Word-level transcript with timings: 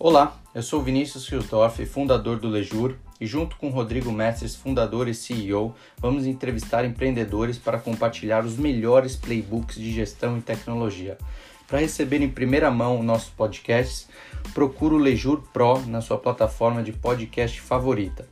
Olá, 0.00 0.40
eu 0.54 0.62
sou 0.62 0.80
Vinícius 0.80 1.28
Hilsdorf, 1.28 1.84
fundador 1.84 2.38
do 2.38 2.46
Lejur, 2.48 2.94
e 3.20 3.26
junto 3.26 3.56
com 3.56 3.68
Rodrigo 3.68 4.12
Mestres, 4.12 4.54
fundador 4.54 5.08
e 5.08 5.12
CEO, 5.12 5.74
vamos 5.96 6.24
entrevistar 6.24 6.84
empreendedores 6.84 7.58
para 7.58 7.80
compartilhar 7.80 8.44
os 8.44 8.56
melhores 8.56 9.16
playbooks 9.16 9.74
de 9.74 9.90
gestão 9.90 10.38
e 10.38 10.40
tecnologia. 10.40 11.18
Para 11.66 11.80
receber 11.80 12.22
em 12.22 12.30
primeira 12.30 12.70
mão 12.70 13.02
nossos 13.02 13.30
podcasts, 13.30 14.08
procure 14.54 14.94
o 14.94 14.98
Lejur 14.98 15.42
Pro 15.52 15.84
na 15.84 16.00
sua 16.00 16.16
plataforma 16.16 16.80
de 16.80 16.92
podcast 16.92 17.60
favorita. 17.60 18.28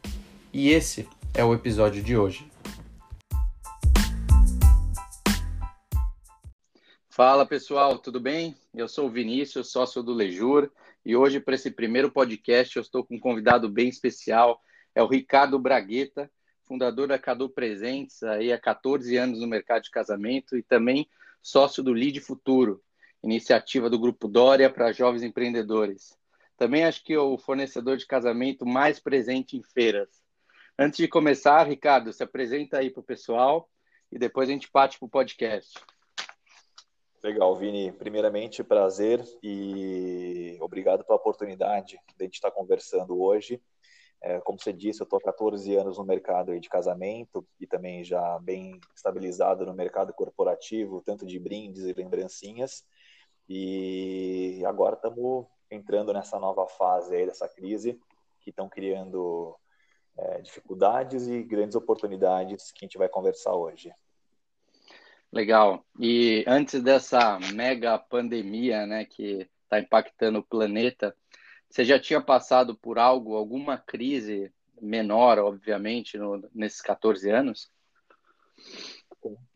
E 0.53 0.71
esse 0.71 1.09
é 1.35 1.45
o 1.45 1.53
episódio 1.53 2.01
de 2.01 2.17
hoje. 2.17 2.49
Fala 7.09 7.45
pessoal, 7.45 7.99
tudo 7.99 8.21
bem? 8.21 8.55
Eu 8.73 8.87
sou 8.87 9.09
o 9.09 9.11
Vinícius, 9.11 9.73
sócio 9.73 10.01
do 10.01 10.13
Lejur. 10.13 10.71
E 11.07 11.15
hoje, 11.15 11.39
para 11.39 11.55
esse 11.55 11.71
primeiro 11.71 12.11
podcast, 12.11 12.75
eu 12.75 12.83
estou 12.83 13.05
com 13.05 13.15
um 13.15 13.21
convidado 13.21 13.69
bem 13.69 13.89
especial, 13.89 14.61
é 14.93 15.01
o 15.01 15.07
Ricardo 15.07 15.57
Bragueta, 15.57 16.29
fundador 16.65 17.07
da 17.07 17.17
Cadu 17.17 17.49
Presentes, 17.49 18.25
aí 18.25 18.53
há 18.53 18.59
14 18.59 19.17
anos 19.17 19.41
no 19.41 19.47
mercado 19.47 19.85
de 19.85 19.91
casamento 19.93 20.57
e 20.57 20.65
também 20.65 21.09
sócio 21.41 21.81
do 21.81 21.93
Lead 21.93 22.19
Futuro, 22.19 22.83
iniciativa 23.23 23.89
do 23.89 24.01
Grupo 24.01 24.27
Dória 24.27 24.69
para 24.69 24.91
jovens 24.91 25.23
empreendedores. 25.23 26.19
Também 26.57 26.85
acho 26.85 27.05
que 27.05 27.13
é 27.13 27.21
o 27.21 27.39
fornecedor 27.39 27.97
de 27.97 28.05
casamento 28.05 28.67
mais 28.67 28.99
presente 28.99 29.57
em 29.57 29.63
feiras. 29.63 30.09
Antes 30.77 30.97
de 30.97 31.07
começar, 31.07 31.63
Ricardo, 31.69 32.13
se 32.13 32.25
apresenta 32.25 32.79
aí 32.79 32.91
para 32.91 33.01
o 33.01 33.05
pessoal 33.05 33.71
e 34.11 34.19
depois 34.19 34.49
a 34.49 34.53
gente 34.53 34.69
parte 34.69 34.99
para 34.99 35.07
o 35.07 35.09
podcast. 35.11 35.73
Legal, 37.27 37.57
Vini. 37.57 37.91
Primeiramente, 37.91 38.63
prazer 38.63 39.21
e 39.43 40.57
obrigado 40.61 41.05
pela 41.05 41.17
oportunidade 41.17 41.99
de 42.17 42.21
a 42.21 42.23
gente 42.23 42.35
estar 42.35 42.53
conversando 42.53 43.21
hoje. 43.21 43.61
É, 44.23 44.39
como 44.43 44.61
você 44.61 44.73
disse, 44.73 45.01
eu 45.01 45.05
estou 45.07 45.19
há 45.19 45.23
14 45.23 45.75
anos 45.75 45.99
no 45.99 46.05
mercado 46.05 46.57
de 46.61 46.69
casamento 46.69 47.45
e 47.59 47.67
também 47.67 48.05
já 48.05 48.39
bem 48.39 48.79
estabilizado 48.95 49.67
no 49.67 49.75
mercado 49.75 50.15
corporativo, 50.15 51.03
tanto 51.05 51.27
de 51.27 51.37
brindes 51.41 51.83
e 51.83 51.93
lembrancinhas. 51.93 52.85
E 53.49 54.63
agora 54.65 54.95
estamos 54.95 55.47
entrando 55.69 56.13
nessa 56.13 56.39
nova 56.39 56.69
fase 56.69 57.17
aí 57.17 57.27
dessa 57.27 57.49
crise, 57.49 57.99
que 58.41 58.51
estão 58.51 58.69
criando 58.69 59.57
é, 60.17 60.43
dificuldades 60.43 61.27
e 61.27 61.43
grandes 61.43 61.75
oportunidades 61.75 62.71
que 62.71 62.85
a 62.85 62.87
gente 62.87 62.99
vai 62.99 63.09
conversar 63.09 63.53
hoje. 63.53 63.93
Legal. 65.37 65.85
E 66.01 66.43
antes 66.47 66.83
dessa 66.83 67.39
mega 67.53 67.99
pandemia, 67.99 68.87
né, 68.87 69.05
que 69.05 69.47
está 69.65 69.79
impactando 69.79 70.39
o 70.39 70.43
planeta, 70.43 71.15
você 71.69 71.85
já 71.85 72.01
tinha 72.01 72.23
passado 72.23 72.75
por 72.75 72.99
algo, 72.99 73.37
alguma 73.37 73.77
crise 73.77 74.51
menor, 74.81 75.39
obviamente, 75.39 76.17
no, 76.17 76.43
nesses 76.55 76.81
14 76.81 77.29
anos? 77.29 77.71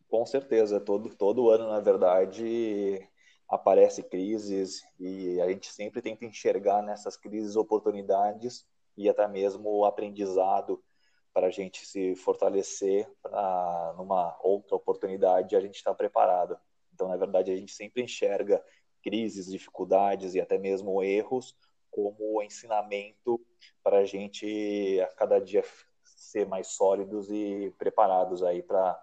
Com, 0.07 0.27
certeza. 0.27 0.79
Todo, 0.79 1.17
todo 1.17 1.49
ano, 1.49 1.67
na 1.69 1.81
verdade, 1.81 3.01
aparece 3.49 4.03
crises 4.03 4.83
e 4.99 5.41
a 5.41 5.49
gente 5.49 5.73
sempre 5.73 6.03
tenta 6.03 6.27
enxergar 6.27 6.83
nessas 6.83 7.17
crises 7.17 7.57
oportunidades 7.57 8.67
e 8.99 9.09
até 9.09 9.27
mesmo 9.27 9.87
aprendizado 9.87 10.85
para 11.33 11.47
a 11.47 11.51
gente 11.51 11.87
se 11.87 12.15
fortalecer 12.17 13.09
pra, 13.23 13.95
numa 13.97 14.37
outra 14.43 14.77
oportunidade 14.77 15.57
a 15.57 15.61
gente 15.61 15.77
está 15.77 15.95
preparado. 15.95 16.59
Então, 16.93 17.09
na 17.09 17.17
verdade, 17.17 17.53
a 17.53 17.57
gente 17.57 17.73
sempre 17.73 18.03
enxerga 18.03 18.63
crises, 19.03 19.47
dificuldades 19.47 20.35
e 20.35 20.41
até 20.41 20.59
mesmo 20.59 21.03
erros 21.03 21.57
como 21.91 22.43
ensinamento 22.43 23.41
para 23.83 23.99
a 23.99 24.05
gente 24.05 25.01
a 25.01 25.07
cada 25.15 25.39
dia 25.41 25.65
ser 26.05 26.47
mais 26.47 26.69
sólidos 26.69 27.31
e 27.31 27.75
preparados 27.79 28.43
aí 28.43 28.63
para 28.63 29.03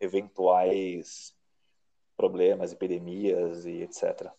eventuais 0.00 1.36
problemas, 2.16 2.72
epidemias 2.72 3.66
e 3.66 3.82
etc. 3.82 4.30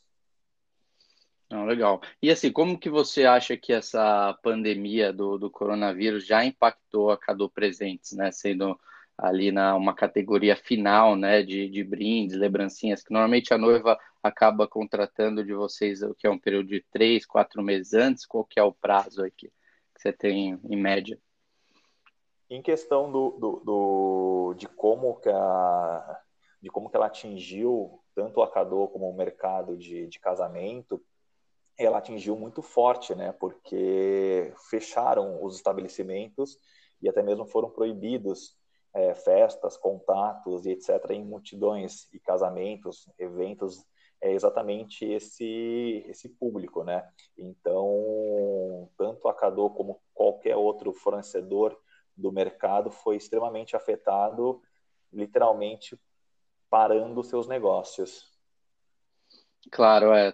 Não, 1.50 1.66
legal. 1.66 2.00
E 2.22 2.30
assim, 2.30 2.52
como 2.52 2.78
que 2.78 2.90
você 2.90 3.26
acha 3.26 3.58
que 3.58 3.74
essa 3.74 4.38
pandemia 4.44 5.12
do, 5.12 5.38
do 5.38 5.50
coronavírus 5.50 6.26
já 6.26 6.46
impactou 6.46 7.10
a 7.10 7.18
Cadu 7.18 7.50
Presentes, 7.50 8.12
né? 8.12 8.32
Sendo 8.32 8.80
ali 9.18 9.52
na 9.52 9.76
uma 9.76 9.94
categoria 9.94 10.56
final, 10.56 11.16
né, 11.16 11.44
de, 11.44 11.70
de 11.70 11.84
brindes, 11.84 12.38
lembrancinhas, 12.38 13.04
que 13.04 13.12
normalmente 13.12 13.54
a 13.54 13.58
noiva 13.58 14.00
acaba 14.24 14.66
contratando 14.66 15.44
de 15.44 15.54
vocês, 15.54 16.02
o 16.02 16.16
que 16.16 16.26
é 16.26 16.30
um 16.30 16.40
período 16.40 16.70
de 16.70 16.86
três, 16.90 17.26
quatro 17.26 17.62
meses 17.62 17.94
antes, 17.94 18.26
qual 18.26 18.46
que 18.46 18.58
é 18.58 18.64
o 18.64 18.72
prazo 18.72 19.24
aqui 19.24 19.52
que 19.94 20.02
você 20.02 20.14
tem 20.14 20.58
em 20.64 20.78
média? 20.78 21.20
Em 22.50 22.62
questão 22.62 23.12
do, 23.12 23.32
do, 23.32 23.62
do 23.66 24.54
de 24.58 24.68
como 24.68 25.20
que 25.20 25.30
a 25.30 26.22
de 26.62 26.70
como 26.70 26.90
que 26.90 26.96
ela 26.98 27.06
atingiu 27.06 28.02
tanto 28.14 28.42
a 28.42 28.52
Cadu 28.52 28.88
como 28.90 29.10
o 29.10 29.16
mercado 29.16 29.78
de, 29.78 30.08
de 30.08 30.20
casamento, 30.20 31.02
ela 31.80 32.00
atingiu 32.00 32.36
muito 32.36 32.62
forte, 32.62 33.16
né? 33.16 33.32
Porque 33.32 34.54
fecharam 34.70 35.44
os 35.44 35.56
estabelecimentos 35.56 36.58
e 37.02 37.08
até 37.10 37.24
mesmo 37.24 37.46
foram 37.46 37.70
proibidos 37.70 38.58
é, 38.94 39.16
festas, 39.16 39.78
contatos 39.78 40.66
e 40.66 40.72
etc. 40.72 41.12
em 41.12 41.24
multidões 41.24 42.12
e 42.14 42.20
casamentos, 42.20 43.10
eventos 43.18 43.86
é 44.22 44.34
exatamente 44.34 45.06
esse 45.06 46.04
esse 46.08 46.28
público, 46.28 46.84
né? 46.84 47.08
Então, 47.38 48.90
tanto 48.98 49.28
a 49.30 49.34
Cadô 49.34 49.70
como 49.70 50.02
qualquer 50.14 50.58
outro 50.58 50.92
fornecedor 50.92 51.80
do 52.16 52.32
mercado 52.32 52.92
foi 52.92 53.16
extremamente 53.16 53.78
afetado, 53.78 54.62
literalmente 55.14 55.98
parando 56.70 57.24
seus 57.24 57.48
negócios. 57.48 58.29
Claro, 59.72 60.14
é. 60.14 60.34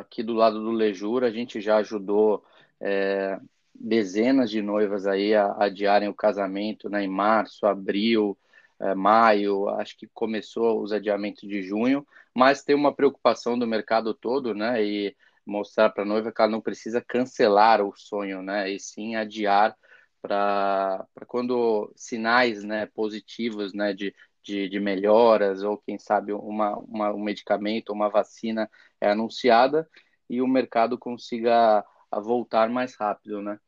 Aqui 0.00 0.22
do 0.22 0.32
lado 0.32 0.62
do 0.62 0.70
Lejur, 0.70 1.22
a 1.24 1.30
gente 1.30 1.60
já 1.60 1.76
ajudou 1.76 2.44
é, 2.80 3.38
dezenas 3.74 4.50
de 4.50 4.62
noivas 4.62 5.06
aí 5.06 5.34
a 5.34 5.52
adiarem 5.58 6.08
o 6.08 6.14
casamento 6.14 6.88
né, 6.88 7.04
em 7.04 7.08
março, 7.08 7.66
abril, 7.66 8.36
é, 8.80 8.94
maio, 8.94 9.68
acho 9.68 9.96
que 9.96 10.06
começou 10.08 10.82
os 10.82 10.92
adiamentos 10.92 11.48
de 11.48 11.62
junho, 11.62 12.06
mas 12.34 12.62
tem 12.64 12.74
uma 12.74 12.92
preocupação 12.94 13.58
do 13.58 13.66
mercado 13.66 14.12
todo, 14.14 14.54
né? 14.54 14.82
E 14.84 15.16
mostrar 15.46 15.90
para 15.90 16.02
a 16.02 16.06
noiva 16.06 16.32
que 16.32 16.40
ela 16.40 16.50
não 16.50 16.60
precisa 16.60 17.00
cancelar 17.00 17.82
o 17.82 17.94
sonho, 17.94 18.42
né? 18.42 18.70
E 18.70 18.80
sim 18.80 19.14
adiar 19.14 19.76
para 20.22 21.06
quando 21.26 21.92
sinais 21.94 22.64
né, 22.64 22.86
positivos 22.86 23.74
né, 23.74 23.92
de, 23.92 24.14
de, 24.44 24.68
de 24.68 24.78
melhoras, 24.78 25.62
ou 25.62 25.78
quem 25.78 25.98
sabe 25.98 26.32
uma, 26.32 26.76
uma, 26.78 27.12
um 27.12 27.22
medicamento, 27.22 27.92
uma 27.92 28.10
vacina 28.10 28.70
é 29.00 29.10
anunciada 29.10 29.88
e 30.28 30.40
o 30.42 30.46
mercado 30.46 30.98
consiga 30.98 31.84
voltar 32.12 32.68
mais 32.68 32.94
rápido, 32.94 33.42
né? 33.42 33.58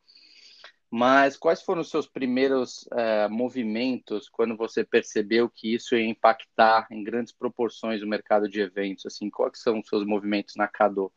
Mas 0.89 1.35
quais 1.35 1.61
foram 1.61 1.81
os 1.81 1.89
seus 1.89 2.07
primeiros 2.07 2.87
é, 2.93 3.27
movimentos 3.27 4.29
quando 4.29 4.55
você 4.55 4.85
percebeu 4.85 5.49
que 5.49 5.73
isso 5.73 5.95
ia 5.95 6.07
impactar 6.07 6.87
em 6.89 7.03
grandes 7.03 7.33
proporções 7.33 8.01
o 8.01 8.07
mercado 8.07 8.47
de 8.47 8.61
eventos? 8.61 9.05
Assim, 9.05 9.29
quais 9.29 9.61
são 9.61 9.79
os 9.79 9.87
seus 9.87 10.05
movimentos 10.05 10.55
na 10.55 10.67
Cado? 10.67 11.11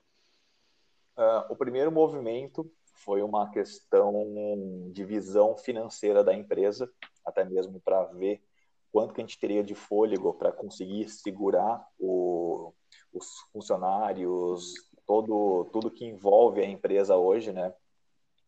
Uh, 1.16 1.52
o 1.52 1.54
primeiro 1.56 1.92
movimento 1.92 2.68
foi 2.94 3.22
uma 3.22 3.48
questão 3.50 4.12
de 4.92 5.04
visão 5.04 5.56
financeira 5.56 6.24
da 6.24 6.34
empresa, 6.34 6.90
até 7.24 7.44
mesmo 7.44 7.80
para 7.80 8.04
ver 8.06 8.42
quanto 8.92 9.14
que 9.14 9.20
a 9.20 9.24
gente 9.24 9.38
teria 9.38 9.62
de 9.62 9.74
fôlego 9.74 10.34
para 10.34 10.52
conseguir 10.52 11.08
segurar 11.08 11.86
o, 11.98 12.72
os 13.12 13.26
funcionários, 13.52 14.74
todo 15.06 15.66
tudo 15.72 15.90
que 15.90 16.04
envolve 16.04 16.60
a 16.60 16.68
empresa 16.68 17.16
hoje, 17.16 17.52
né? 17.52 17.72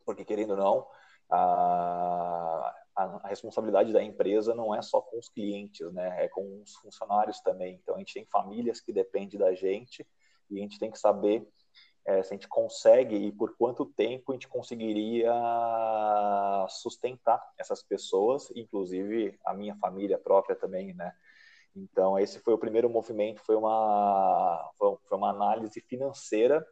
Porque 0.05 0.25
querendo 0.25 0.51
ou 0.51 0.57
não, 0.57 0.87
a, 1.31 2.75
a, 2.95 3.29
responsabilidade 3.29 3.93
da 3.93 4.03
empresa 4.03 4.55
não 4.55 4.75
é 4.75 4.83
só 4.83 5.01
com 5.01 5.19
os 5.19 5.29
clientes, 5.29 5.93
né? 5.93 6.25
É 6.25 6.29
com 6.29 6.61
os 6.63 6.75
funcionários 6.77 7.41
também. 7.41 7.79
Então 7.83 7.95
a 7.95 7.99
gente 7.99 8.15
tem 8.15 8.27
famílias 8.27 8.81
que 8.81 8.93
dependem 8.93 9.39
da 9.39 9.55
gente 9.55 10.07
e 10.51 10.59
a 10.59 10.63
gente 10.63 10.79
tem 10.79 10.91
que 10.91 10.99
saber 10.99 11.47
é, 12.05 12.23
se 12.23 12.33
a 12.33 12.37
gente 12.37 12.49
consegue 12.49 13.15
e 13.15 13.33
por 13.33 13.57
quanto 13.57 13.87
tempo 13.87 14.33
a 14.33 14.35
gente 14.35 14.49
conseguiria 14.49 15.33
sustentar 16.69 17.41
essas 17.59 17.83
pessoas, 17.83 18.51
inclusive 18.57 19.39
a 19.45 19.55
minha 19.55 19.77
família 19.77 20.19
própria 20.19 20.57
também, 20.57 20.95
né? 20.95 21.13
Então 21.75 22.19
esse 22.19 22.39
foi 22.41 22.55
o 22.55 22.59
primeiro 22.59 22.91
movimento, 22.91 23.41
foi 23.45 23.57
uma 23.57 24.71
foi 24.79 25.17
uma 25.17 25.31
análise 25.31 25.81
financeira 25.81 26.67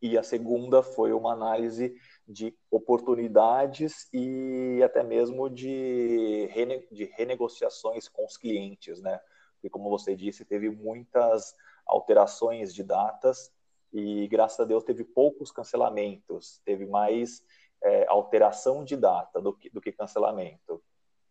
e 0.00 0.16
a 0.16 0.22
segunda 0.22 0.82
foi 0.82 1.12
uma 1.12 1.32
análise 1.32 1.94
de 2.26 2.56
oportunidades 2.70 4.08
e 4.12 4.80
até 4.82 5.02
mesmo 5.02 5.50
de, 5.50 6.46
rene, 6.52 6.86
de 6.90 7.04
renegociações 7.04 8.08
com 8.08 8.24
os 8.24 8.36
clientes, 8.36 9.00
né? 9.00 9.20
Porque 9.54 9.68
como 9.68 9.90
você 9.90 10.14
disse, 10.14 10.44
teve 10.44 10.70
muitas 10.70 11.54
alterações 11.84 12.72
de 12.72 12.84
datas 12.84 13.52
e 13.92 14.28
graças 14.28 14.60
a 14.60 14.64
Deus 14.64 14.84
teve 14.84 15.04
poucos 15.04 15.50
cancelamentos, 15.50 16.60
teve 16.64 16.86
mais 16.86 17.42
é, 17.82 18.06
alteração 18.08 18.84
de 18.84 18.96
data 18.96 19.40
do 19.40 19.52
que, 19.52 19.70
do 19.70 19.80
que 19.80 19.92
cancelamento. 19.92 20.82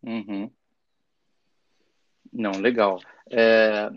Uhum. 0.04 0.52
Não, 2.32 2.52
legal. 2.52 3.00
É, 3.30 3.90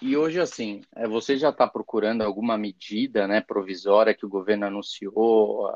e 0.00 0.16
hoje, 0.16 0.40
assim, 0.40 0.82
é, 0.94 1.06
você 1.06 1.36
já 1.36 1.50
está 1.50 1.66
procurando 1.66 2.22
alguma 2.22 2.56
medida 2.56 3.26
né, 3.26 3.40
provisória 3.40 4.14
que 4.14 4.26
o 4.26 4.28
governo 4.28 4.66
anunciou, 4.66 5.70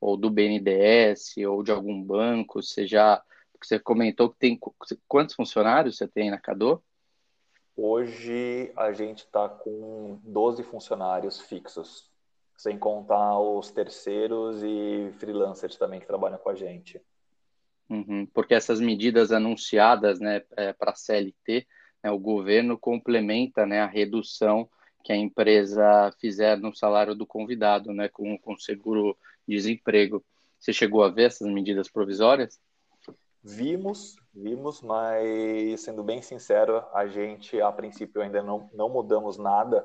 ou 0.00 0.16
do 0.16 0.30
BNDES, 0.30 1.34
ou 1.48 1.62
de 1.62 1.72
algum 1.72 2.02
banco? 2.02 2.62
Você 2.62 2.86
já. 2.86 3.22
Você 3.62 3.78
comentou 3.78 4.30
que 4.30 4.38
tem. 4.38 4.58
Quantos 5.08 5.34
funcionários 5.34 5.96
você 5.96 6.06
tem 6.06 6.30
na 6.30 6.38
Cadô? 6.38 6.82
Hoje 7.76 8.72
a 8.74 8.90
gente 8.92 9.18
está 9.18 9.48
com 9.48 10.18
12 10.24 10.62
funcionários 10.62 11.40
fixos, 11.42 12.10
sem 12.56 12.78
contar 12.78 13.38
os 13.38 13.70
terceiros 13.70 14.62
e 14.62 15.12
freelancers 15.18 15.76
também 15.76 16.00
que 16.00 16.06
trabalham 16.06 16.38
com 16.38 16.48
a 16.48 16.54
gente. 16.54 17.00
Uhum, 17.88 18.26
porque 18.32 18.54
essas 18.54 18.80
medidas 18.80 19.30
anunciadas 19.30 20.18
né, 20.18 20.42
é, 20.56 20.72
para 20.72 20.92
a 20.92 20.94
CLT, 20.94 21.66
né, 22.02 22.10
o 22.10 22.18
governo 22.18 22.78
complementa 22.78 23.66
né, 23.66 23.80
a 23.80 23.86
redução 23.86 24.68
que 25.04 25.12
a 25.12 25.16
empresa 25.16 26.10
fizer 26.18 26.56
no 26.56 26.74
salário 26.74 27.14
do 27.14 27.26
convidado, 27.26 27.92
né, 27.92 28.08
com, 28.08 28.38
com 28.38 28.56
seguro-desemprego. 28.56 30.24
Você 30.58 30.72
chegou 30.72 31.04
a 31.04 31.10
ver 31.10 31.24
essas 31.24 31.46
medidas 31.46 31.88
provisórias? 31.88 32.58
Vimos, 33.44 34.16
vimos, 34.36 34.82
mas 34.82 35.80
sendo 35.80 36.04
bem 36.04 36.22
sincero, 36.22 36.84
a 36.92 37.06
gente 37.06 37.60
a 37.60 37.72
princípio 37.72 38.22
ainda 38.22 38.42
não, 38.42 38.70
não 38.72 38.88
mudamos 38.88 39.38
nada 39.38 39.84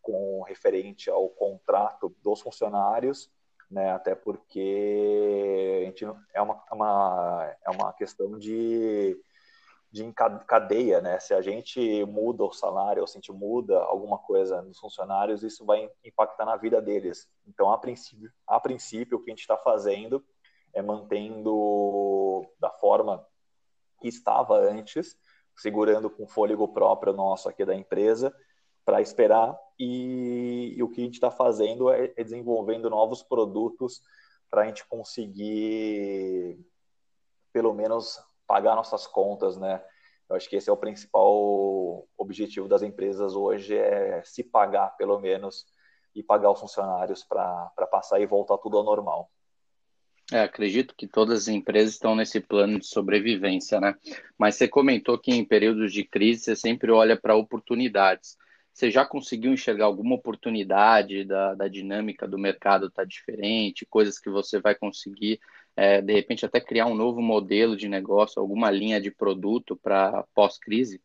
com 0.00 0.42
referente 0.42 1.10
ao 1.10 1.28
contrato 1.28 2.14
dos 2.22 2.40
funcionários 2.40 3.30
né? 3.70 3.92
Até 3.92 4.14
porque 4.14 5.80
a 5.82 5.84
gente 5.86 6.04
é 6.34 6.42
uma, 6.42 6.62
uma, 6.72 7.56
é 7.64 7.70
uma 7.70 7.92
questão 7.92 8.36
de, 8.36 9.16
de 9.92 10.12
cadeia, 10.46 11.00
né? 11.00 11.20
Se 11.20 11.32
a 11.32 11.40
gente 11.40 12.04
muda 12.06 12.42
o 12.42 12.52
salário 12.52 13.02
ou 13.02 13.06
se 13.06 13.16
a 13.16 13.20
gente 13.20 13.32
muda 13.32 13.78
alguma 13.78 14.18
coisa 14.18 14.60
nos 14.60 14.78
funcionários, 14.78 15.44
isso 15.44 15.64
vai 15.64 15.88
impactar 16.04 16.44
na 16.44 16.56
vida 16.56 16.82
deles. 16.82 17.28
Então, 17.46 17.70
a 17.70 17.78
princípio, 17.78 18.30
a 18.46 18.58
princípio 18.58 19.18
o 19.18 19.22
que 19.22 19.30
a 19.30 19.32
gente 19.32 19.42
está 19.42 19.56
fazendo 19.56 20.24
é 20.72 20.82
mantendo 20.82 22.44
da 22.58 22.70
forma 22.70 23.24
que 24.00 24.08
estava 24.08 24.58
antes, 24.58 25.16
segurando 25.56 26.08
com 26.08 26.26
fôlego 26.26 26.66
próprio 26.68 27.12
nosso 27.12 27.48
aqui 27.48 27.64
da 27.64 27.74
empresa, 27.74 28.34
para 28.84 29.00
esperar 29.00 29.56
e, 29.78 30.74
e, 30.76 30.82
o 30.82 30.88
que 30.88 31.00
a 31.00 31.04
gente 31.04 31.14
está 31.14 31.30
fazendo 31.30 31.90
é, 31.90 32.12
é, 32.16 32.24
desenvolvendo 32.24 32.90
novos 32.90 33.22
produtos 33.22 34.00
para 34.50 34.62
a 34.62 34.66
gente 34.66 34.86
conseguir 34.88 36.58
pelo 37.52 37.72
menos 37.74 38.18
pagar 38.46 38.74
nossas 38.74 39.06
contas, 39.06 39.56
né? 39.56 39.84
Eu 40.28 40.36
acho 40.36 40.48
que 40.48 40.56
esse 40.56 40.70
é 40.70 40.72
o 40.72 40.76
principal 40.76 42.06
objetivo 42.16 42.68
das 42.68 42.82
empresas 42.82 43.34
hoje 43.34 43.76
é 43.76 44.22
se 44.24 44.44
pagar 44.44 44.96
pelo 44.96 45.18
menos 45.18 45.66
e 46.14 46.22
pagar 46.22 46.50
os 46.50 46.60
funcionários 46.60 47.24
para 47.24 47.70
passar 47.90 48.20
e 48.20 48.26
voltar 48.26 48.58
tudo 48.58 48.78
ao 48.78 48.84
normal. 48.84 49.30
É, 50.32 50.42
acredito 50.42 50.94
que 50.94 51.08
todas 51.08 51.42
as 51.42 51.48
empresas 51.48 51.94
estão 51.94 52.14
nesse 52.14 52.40
plano 52.40 52.78
de 52.78 52.86
sobrevivência, 52.86 53.80
né? 53.80 53.96
Mas 54.38 54.54
você 54.54 54.68
comentou 54.68 55.18
que 55.18 55.32
em 55.32 55.44
períodos 55.44 55.92
de 55.92 56.04
crise 56.04 56.44
você 56.44 56.56
sempre 56.56 56.92
olha 56.92 57.20
para 57.20 57.34
oportunidades. 57.34 58.36
Você 58.72 58.90
já 58.92 59.04
conseguiu 59.04 59.52
enxergar 59.52 59.86
alguma 59.86 60.14
oportunidade 60.14 61.24
da, 61.24 61.54
da 61.54 61.66
dinâmica 61.66 62.28
do 62.28 62.38
mercado 62.38 62.88
tá 62.88 63.04
diferente, 63.04 63.84
coisas 63.84 64.20
que 64.20 64.30
você 64.30 64.60
vai 64.60 64.74
conseguir, 64.76 65.40
é, 65.76 66.00
de 66.00 66.12
repente, 66.12 66.46
até 66.46 66.60
criar 66.60 66.86
um 66.86 66.94
novo 66.94 67.20
modelo 67.20 67.76
de 67.76 67.88
negócio, 67.88 68.40
alguma 68.40 68.70
linha 68.70 69.00
de 69.00 69.10
produto 69.10 69.76
para 69.76 70.24
pós-crise? 70.32 71.02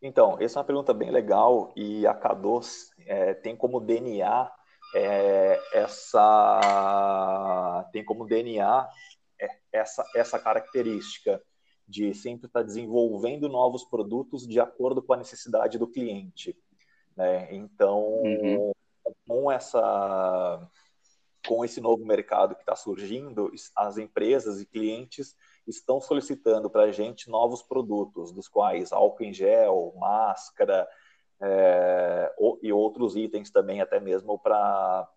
Então, 0.00 0.38
essa 0.40 0.58
é 0.58 0.60
uma 0.60 0.66
pergunta 0.66 0.94
bem 0.94 1.10
legal 1.10 1.72
e 1.76 2.06
a 2.06 2.14
K2 2.14 2.88
é, 3.04 3.34
tem 3.34 3.54
como 3.54 3.80
DNA 3.80 4.50
é, 4.94 5.60
essa 5.72 6.68
tem 7.92 8.04
como 8.04 8.26
DNA 8.26 8.88
é, 9.40 9.48
essa, 9.72 10.04
essa 10.14 10.38
característica 10.38 11.42
de 11.86 12.14
sempre 12.14 12.46
estar 12.46 12.62
desenvolvendo 12.62 13.48
novos 13.48 13.84
produtos 13.84 14.46
de 14.46 14.60
acordo 14.60 15.02
com 15.02 15.14
a 15.14 15.16
necessidade 15.16 15.78
do 15.78 15.86
cliente. 15.88 16.56
Né? 17.16 17.48
Então, 17.54 18.02
uhum. 18.22 18.72
com 19.26 19.50
essa 19.50 20.68
com 21.46 21.64
esse 21.64 21.80
novo 21.80 22.04
mercado 22.04 22.54
que 22.54 22.60
está 22.60 22.76
surgindo, 22.76 23.50
as 23.74 23.96
empresas 23.96 24.60
e 24.60 24.66
clientes 24.66 25.34
estão 25.66 25.98
solicitando 25.98 26.68
para 26.68 26.82
a 26.82 26.92
gente 26.92 27.30
novos 27.30 27.62
produtos, 27.62 28.32
dos 28.32 28.48
quais 28.48 28.92
álcool 28.92 29.24
em 29.24 29.32
gel, 29.32 29.94
máscara 29.96 30.86
é, 31.40 32.32
e 32.62 32.72
outros 32.72 33.16
itens 33.16 33.50
também, 33.50 33.80
até 33.80 34.00
mesmo 34.00 34.38
para 34.38 35.08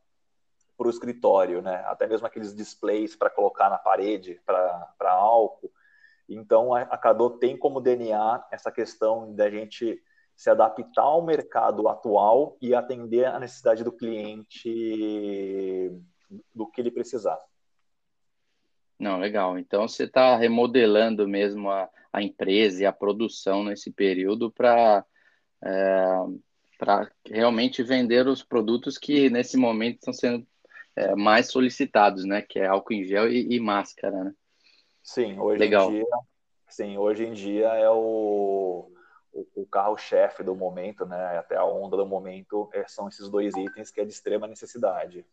o 0.78 0.90
escritório, 0.90 1.62
né? 1.62 1.84
até 1.88 2.08
mesmo 2.08 2.28
aqueles 2.28 2.56
displays 2.56 3.16
para 3.16 3.30
colocar 3.30 3.70
na 3.70 3.78
parede 3.78 4.40
para 4.46 5.12
álcool. 5.12 5.72
Então, 6.28 6.74
a 6.74 6.98
Cadô 6.98 7.32
tem 7.32 7.58
como 7.58 7.82
DNA 7.82 8.46
essa 8.52 8.72
questão 8.72 9.34
da 9.36 9.50
gente 9.50 10.02
se 10.36 10.50
adaptar 10.50 11.04
ao 11.04 11.22
mercado 11.22 11.88
atual 11.88 12.58
e 12.62 12.74
atender 12.74 13.26
a 13.26 13.40
necessidade 13.40 13.84
do 13.84 13.92
cliente 13.92 15.92
do 16.56 16.66
que 16.68 16.82
ele 16.82 16.90
precisar. 16.90 17.40
Não, 18.98 19.20
legal. 19.20 19.58
Então, 19.58 19.88
você 19.88 20.06
está 20.06 20.38
remodelando 20.38 21.28
mesmo 21.28 21.70
a, 21.70 21.90
a 22.14 22.22
empresa 22.22 22.84
e 22.84 22.86
a 22.86 22.94
produção 22.94 23.64
nesse 23.64 23.92
período 23.92 24.52
para 24.52 25.04
é, 25.64 26.06
para 26.78 27.12
realmente 27.26 27.84
vender 27.84 28.28
os 28.28 28.44
produtos 28.44 28.98
que 28.98 29.30
nesse 29.30 29.58
momento 29.58 29.98
estão 29.98 30.14
sendo 30.14 30.48
é, 30.96 31.16
mais 31.16 31.52
solicitados, 31.52 32.26
né? 32.26 32.42
Que 32.42 32.60
é 32.60 32.68
álcool 32.68 32.94
em 32.94 33.04
gel 33.04 33.32
e, 33.32 33.56
e 33.56 33.60
máscara, 33.60 34.24
né? 34.24 34.34
Sim, 35.04 35.40
hoje 35.40 35.60
Legal. 35.60 35.90
em 35.90 35.94
dia, 35.94 36.06
sim, 36.68 36.98
hoje 36.98 37.26
em 37.26 37.34
dia 37.34 37.68
é 37.68 37.90
o, 37.90 38.92
o, 39.32 39.48
o 39.56 39.66
carro-chefe 39.66 40.44
do 40.44 40.56
momento, 40.56 41.06
né? 41.06 41.38
Até 41.38 41.56
a 41.56 41.66
onda 41.66 41.98
do 41.98 42.06
momento 42.06 42.70
é, 42.74 42.88
são 42.88 43.08
esses 43.08 43.30
dois 43.30 43.56
itens 43.56 43.92
que 43.92 44.02
é 44.02 44.06
de 44.06 44.12
extrema 44.12 44.48
necessidade. 44.48 45.26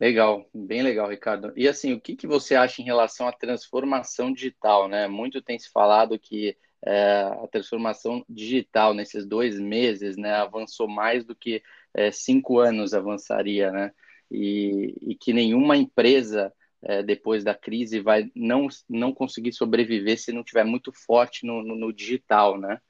Legal, 0.00 0.48
bem 0.54 0.82
legal, 0.82 1.10
Ricardo. 1.10 1.52
E 1.54 1.68
assim, 1.68 1.92
o 1.92 2.00
que, 2.00 2.16
que 2.16 2.26
você 2.26 2.54
acha 2.54 2.80
em 2.80 2.84
relação 2.86 3.28
à 3.28 3.32
transformação 3.32 4.32
digital, 4.32 4.88
né? 4.88 5.06
Muito 5.06 5.42
tem 5.42 5.58
se 5.58 5.70
falado 5.70 6.18
que 6.18 6.56
é, 6.84 7.22
a 7.42 7.46
transformação 7.50 8.24
digital 8.28 8.94
nesses 8.94 9.26
dois 9.26 9.58
meses, 9.60 10.16
né, 10.16 10.34
avançou 10.34 10.88
mais 10.88 11.24
do 11.24 11.34
que 11.34 11.62
é, 11.94 12.10
cinco 12.10 12.58
anos 12.58 12.94
avançaria, 12.94 13.70
né? 13.70 13.92
E, 14.30 14.94
e 15.02 15.14
que 15.14 15.32
nenhuma 15.32 15.76
empresa 15.76 16.52
é, 16.82 17.02
depois 17.02 17.44
da 17.44 17.54
crise 17.54 18.00
vai 18.00 18.30
não, 18.34 18.68
não 18.88 19.12
conseguir 19.12 19.52
sobreviver 19.52 20.18
se 20.18 20.32
não 20.32 20.44
tiver 20.44 20.64
muito 20.64 20.92
forte 20.92 21.44
no, 21.44 21.62
no, 21.62 21.76
no 21.76 21.92
digital, 21.92 22.58
né? 22.58 22.80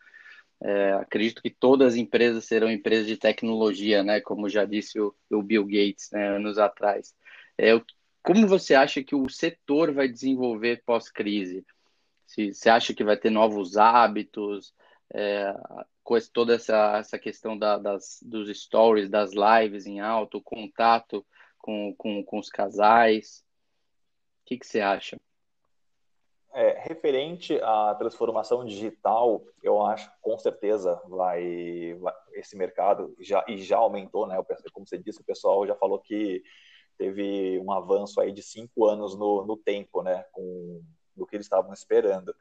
É, 0.62 0.92
acredito 0.92 1.40
que 1.40 1.48
todas 1.48 1.94
as 1.94 1.96
empresas 1.96 2.44
serão 2.44 2.70
empresas 2.70 3.06
de 3.06 3.16
tecnologia, 3.16 4.02
né? 4.02 4.20
Como 4.20 4.48
já 4.48 4.64
disse 4.64 5.00
o, 5.00 5.14
o 5.30 5.42
Bill 5.42 5.64
Gates, 5.64 6.10
né, 6.12 6.36
anos 6.36 6.58
atrás. 6.58 7.14
É, 7.58 7.70
como 8.22 8.46
você 8.46 8.74
acha 8.74 9.02
que 9.02 9.14
o 9.14 9.28
setor 9.28 9.92
vai 9.92 10.06
desenvolver 10.06 10.82
pós-crise? 10.84 11.64
Se 12.30 12.52
você 12.52 12.70
acha 12.70 12.94
que 12.94 13.04
vai 13.04 13.16
ter 13.16 13.30
novos 13.30 13.76
hábitos, 13.76 14.74
é, 15.12 15.52
com 16.02 16.16
toda 16.32 16.54
essa, 16.54 16.98
essa 16.98 17.18
questão 17.18 17.58
da, 17.58 17.78
das, 17.78 18.18
dos 18.22 18.48
stories, 18.62 19.08
das 19.08 19.32
lives 19.32 19.86
em 19.86 20.00
alto, 20.00 20.40
contato 20.42 21.26
com, 21.58 21.94
com, 21.96 22.22
com 22.24 22.38
os 22.38 22.48
casais 22.48 23.44
que, 24.50 24.58
que 24.58 24.66
você 24.66 24.80
acha? 24.80 25.16
É, 26.52 26.80
referente 26.80 27.56
à 27.62 27.94
transformação 27.94 28.64
digital, 28.64 29.44
eu 29.62 29.80
acho 29.82 30.10
que 30.10 30.16
com 30.20 30.36
certeza 30.36 31.00
vai, 31.06 31.94
vai, 32.00 32.12
esse 32.32 32.56
mercado 32.56 33.14
já 33.20 33.44
e 33.46 33.58
já 33.58 33.76
aumentou, 33.76 34.26
né? 34.26 34.36
Como 34.72 34.84
você 34.84 34.98
disse, 34.98 35.20
o 35.20 35.24
pessoal 35.24 35.64
já 35.64 35.76
falou 35.76 36.00
que 36.00 36.42
teve 36.98 37.60
um 37.60 37.70
avanço 37.70 38.20
aí 38.20 38.32
de 38.32 38.42
cinco 38.42 38.86
anos 38.86 39.16
no, 39.16 39.46
no 39.46 39.56
tempo, 39.56 40.02
né? 40.02 40.24
Com 40.32 40.82
do 41.20 41.26
que 41.26 41.36
eles 41.36 41.46
estavam 41.46 41.72
esperando. 41.72 42.34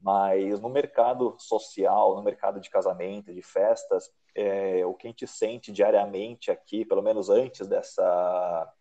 Mas 0.00 0.60
no 0.60 0.68
mercado 0.68 1.34
social, 1.38 2.14
no 2.14 2.22
mercado 2.22 2.60
de 2.60 2.70
casamento, 2.70 3.32
de 3.32 3.42
festas, 3.42 4.10
é, 4.34 4.84
o 4.84 4.94
que 4.94 5.06
a 5.06 5.10
gente 5.10 5.26
sente 5.26 5.72
diariamente 5.72 6.50
aqui, 6.50 6.84
pelo 6.84 7.02
menos 7.02 7.30
antes 7.30 7.66
dessa 7.66 8.72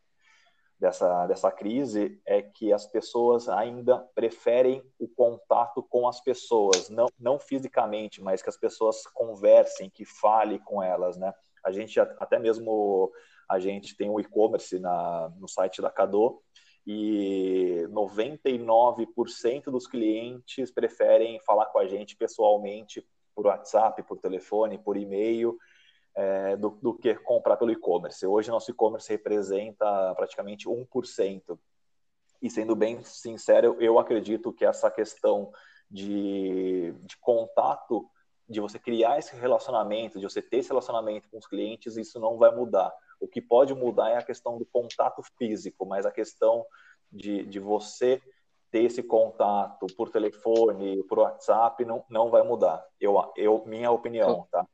dessa, 0.77 1.25
dessa 1.25 1.51
crise 1.51 2.21
é 2.25 2.41
que 2.41 2.73
as 2.73 2.85
pessoas 2.85 3.47
ainda 3.47 3.97
preferem 4.13 4.83
o 4.99 5.07
contato 5.07 5.81
com 5.81 6.05
as 6.05 6.19
pessoas, 6.21 6.89
não, 6.89 7.07
não 7.17 7.39
fisicamente, 7.39 8.21
mas 8.21 8.41
que 8.41 8.49
as 8.49 8.57
pessoas 8.57 9.07
conversem, 9.07 9.89
que 9.89 10.03
fale 10.03 10.59
com 10.59 10.83
elas, 10.83 11.17
né? 11.17 11.33
A 11.63 11.71
gente 11.71 11.97
até 11.99 12.37
mesmo 12.37 13.09
a 13.49 13.57
gente 13.57 13.95
tem 13.95 14.09
o 14.09 14.19
e-commerce 14.19 14.79
no 14.79 15.47
site 15.47 15.81
da 15.81 15.89
Cado 15.89 16.41
e 16.85 17.87
99% 17.89 19.65
dos 19.65 19.87
clientes 19.87 20.71
preferem 20.71 21.39
falar 21.39 21.65
com 21.67 21.79
a 21.79 21.87
gente 21.87 22.15
pessoalmente 22.15 23.05
por 23.33 23.47
WhatsApp, 23.47 24.03
por 24.03 24.17
telefone, 24.19 24.77
por 24.77 24.95
e-mail, 24.95 25.57
é, 26.15 26.55
do, 26.55 26.69
do, 26.81 26.93
que 26.93 27.13
comprar 27.15 27.57
pelo 27.57 27.71
e-commerce. 27.71 28.25
Hoje, 28.25 28.49
nosso 28.49 28.71
e-commerce 28.71 29.11
representa 29.11 30.13
praticamente 30.15 30.69
1%. 30.69 31.59
E 32.41 32.49
sendo 32.49 32.75
bem 32.75 33.03
sincero, 33.03 33.75
eu 33.79 33.97
acredito 33.99 34.53
que 34.53 34.63
essa 34.63 34.89
questão 34.89 35.51
de, 35.89 36.93
de 37.03 37.17
contato, 37.17 38.09
de 38.47 38.59
você 38.59 38.79
criar 38.79 39.17
esse 39.17 39.35
relacionamento, 39.35 40.19
de 40.19 40.25
você 40.25 40.41
ter 40.41 40.57
esse 40.57 40.69
relacionamento 40.69 41.27
com 41.29 41.37
os 41.37 41.47
clientes, 41.47 41.97
isso 41.97 42.19
não 42.19 42.37
vai 42.37 42.55
mudar. 42.55 42.93
O 43.19 43.27
que 43.27 43.41
pode 43.41 43.73
mudar 43.73 44.11
é 44.11 44.17
a 44.17 44.23
questão 44.23 44.57
do 44.57 44.65
contato 44.65 45.21
físico, 45.37 45.85
mas 45.85 46.05
a 46.05 46.11
questão 46.11 46.65
de, 47.11 47.45
de 47.45 47.59
você 47.59 48.21
ter 48.71 48.83
esse 48.83 49.01
contato 49.01 49.87
por 49.95 50.09
telefone, 50.09 51.03
por 51.03 51.19
WhatsApp, 51.19 51.85
não, 51.85 52.03
não 52.09 52.29
vai 52.29 52.43
mudar. 52.43 52.85
Eu, 52.99 53.31
eu, 53.37 53.63
minha 53.65 53.91
opinião, 53.91 54.47
tá? 54.51 54.65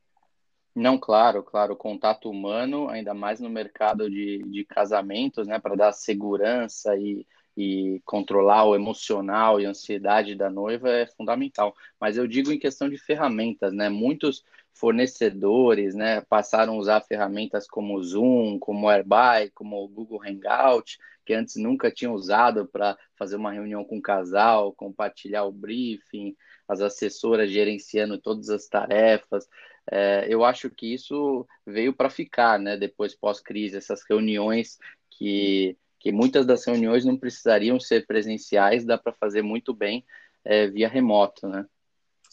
Não, 0.74 0.98
claro, 0.98 1.42
claro, 1.42 1.74
o 1.74 1.76
contato 1.76 2.30
humano, 2.30 2.88
ainda 2.88 3.12
mais 3.12 3.38
no 3.40 3.50
mercado 3.50 4.10
de, 4.10 4.38
de 4.38 4.64
casamentos, 4.64 5.46
né, 5.46 5.58
para 5.58 5.76
dar 5.76 5.92
segurança 5.92 6.96
e, 6.96 7.26
e 7.54 8.00
controlar 8.06 8.64
o 8.64 8.74
emocional 8.74 9.60
e 9.60 9.66
a 9.66 9.70
ansiedade 9.70 10.34
da 10.34 10.48
noiva 10.48 10.88
é 10.88 11.06
fundamental. 11.06 11.74
Mas 12.00 12.16
eu 12.16 12.26
digo 12.26 12.50
em 12.50 12.58
questão 12.58 12.88
de 12.88 12.96
ferramentas, 12.96 13.72
né, 13.72 13.90
muitos 13.90 14.42
fornecedores, 14.74 15.94
né, 15.94 16.20
passaram 16.22 16.74
a 16.74 16.76
usar 16.76 17.00
ferramentas 17.02 17.66
como 17.66 17.96
o 17.96 18.02
Zoom, 18.02 18.58
como 18.58 18.86
o 18.86 18.88
Airby, 18.88 19.50
como 19.54 19.82
o 19.82 19.88
Google 19.88 20.22
Hangout, 20.22 20.98
que 21.24 21.34
antes 21.34 21.56
nunca 21.56 21.90
tinham 21.90 22.14
usado 22.14 22.66
para 22.66 22.96
fazer 23.16 23.36
uma 23.36 23.52
reunião 23.52 23.84
com 23.84 23.98
o 23.98 24.02
casal, 24.02 24.72
compartilhar 24.72 25.44
o 25.44 25.52
briefing, 25.52 26.34
as 26.68 26.80
assessoras 26.80 27.50
gerenciando 27.50 28.18
todas 28.18 28.48
as 28.48 28.66
tarefas. 28.66 29.48
É, 29.90 30.26
eu 30.28 30.44
acho 30.44 30.70
que 30.70 30.92
isso 30.92 31.46
veio 31.66 31.92
para 31.92 32.10
ficar, 32.10 32.58
né? 32.58 32.76
Depois 32.76 33.14
pós-crise, 33.14 33.76
essas 33.76 34.02
reuniões 34.08 34.78
que, 35.10 35.76
que 35.98 36.12
muitas 36.12 36.46
das 36.46 36.64
reuniões 36.64 37.04
não 37.04 37.16
precisariam 37.16 37.78
ser 37.78 38.06
presenciais, 38.06 38.84
dá 38.84 38.96
para 38.98 39.12
fazer 39.12 39.42
muito 39.42 39.74
bem 39.74 40.04
é, 40.44 40.66
via 40.66 40.88
remoto, 40.88 41.46
né? 41.48 41.66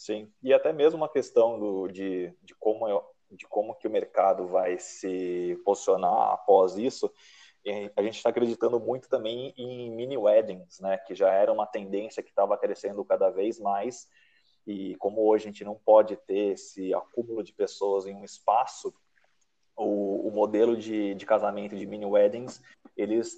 Sim, 0.00 0.32
e 0.42 0.54
até 0.54 0.72
mesmo 0.72 0.96
uma 0.96 1.10
questão 1.10 1.60
do, 1.60 1.86
de, 1.86 2.32
de, 2.42 2.54
como, 2.54 2.86
de 3.30 3.46
como 3.46 3.74
que 3.74 3.86
o 3.86 3.90
mercado 3.90 4.46
vai 4.46 4.78
se 4.78 5.60
posicionar 5.62 6.32
após 6.32 6.78
isso, 6.78 7.12
a 7.94 8.00
gente 8.00 8.16
está 8.16 8.30
acreditando 8.30 8.80
muito 8.80 9.10
também 9.10 9.52
em 9.58 9.90
mini 9.90 10.16
weddings, 10.16 10.80
né, 10.80 10.96
que 10.96 11.14
já 11.14 11.30
era 11.30 11.52
uma 11.52 11.66
tendência 11.66 12.22
que 12.22 12.30
estava 12.30 12.56
crescendo 12.56 13.04
cada 13.04 13.28
vez 13.28 13.60
mais, 13.60 14.08
e 14.66 14.96
como 14.96 15.20
hoje 15.20 15.44
a 15.44 15.48
gente 15.48 15.64
não 15.64 15.74
pode 15.74 16.16
ter 16.16 16.54
esse 16.54 16.94
acúmulo 16.94 17.42
de 17.42 17.52
pessoas 17.52 18.06
em 18.06 18.14
um 18.14 18.24
espaço, 18.24 18.94
o, 19.76 20.28
o 20.28 20.30
modelo 20.30 20.78
de, 20.78 21.14
de 21.14 21.26
casamento 21.26 21.76
de 21.76 21.84
mini 21.84 22.06
weddings, 22.06 22.62
eles 22.96 23.36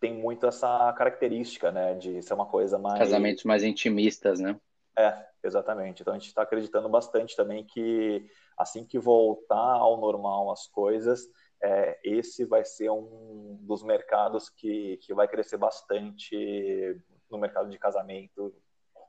têm 0.00 0.14
muito 0.14 0.46
essa 0.46 0.94
característica, 0.94 1.70
né, 1.70 1.92
de 1.92 2.22
ser 2.22 2.32
uma 2.32 2.46
coisa 2.46 2.78
mais... 2.78 2.98
Casamentos 2.98 3.44
mais 3.44 3.62
intimistas, 3.62 4.40
né? 4.40 4.58
É, 5.00 5.26
exatamente. 5.42 6.02
Então 6.02 6.12
a 6.12 6.18
gente 6.18 6.28
está 6.28 6.42
acreditando 6.42 6.88
bastante 6.88 7.34
também 7.34 7.64
que 7.64 8.28
assim 8.58 8.84
que 8.84 8.98
voltar 8.98 9.56
ao 9.56 9.98
normal 9.98 10.52
as 10.52 10.66
coisas, 10.66 11.26
é, 11.62 11.98
esse 12.04 12.44
vai 12.44 12.64
ser 12.64 12.90
um 12.90 13.58
dos 13.62 13.82
mercados 13.82 14.50
que, 14.50 14.98
que 14.98 15.14
vai 15.14 15.26
crescer 15.26 15.56
bastante 15.56 17.00
no 17.30 17.38
mercado 17.38 17.70
de 17.70 17.78
casamento, 17.78 18.54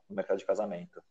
no 0.08 0.16
mercado 0.16 0.38
de 0.38 0.46
casamento. 0.46 1.02